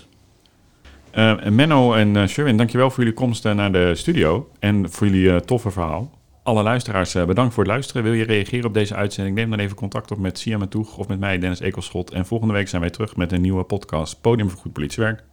Uh, 1.14 1.46
Menno 1.49 1.94
en 1.94 2.14
uh, 2.14 2.27
Sherwin, 2.27 2.57
dankjewel 2.57 2.90
voor 2.90 2.99
jullie 2.99 3.18
komst 3.18 3.44
naar 3.44 3.72
de 3.72 3.94
studio 3.94 4.51
en 4.59 4.90
voor 4.90 5.09
jullie 5.09 5.40
toffe 5.40 5.70
verhaal. 5.70 6.11
Alle 6.42 6.62
luisteraars, 6.62 7.12
bedankt 7.12 7.55
voor 7.55 7.62
het 7.62 7.72
luisteren. 7.72 8.03
Wil 8.03 8.12
je 8.12 8.25
reageren 8.25 8.64
op 8.64 8.75
deze 8.75 8.94
uitzending? 8.94 9.37
Neem 9.37 9.51
dan 9.51 9.59
even 9.59 9.77
contact 9.77 10.11
op 10.11 10.18
met 10.18 10.38
Sia 10.38 10.59
Matoeg 10.59 10.99
of 10.99 11.09
met 11.09 11.18
mij, 11.18 11.38
Dennis 11.38 11.61
Ekelschot. 11.61 12.11
En 12.11 12.27
volgende 12.27 12.55
week 12.55 12.68
zijn 12.68 12.81
wij 12.81 12.90
terug 12.90 13.16
met 13.16 13.33
een 13.33 13.40
nieuwe 13.40 13.62
podcast 13.62 14.20
Podium 14.20 14.51
voor 14.51 14.61
Goed 14.61 14.72
Politiewerk. 14.72 15.25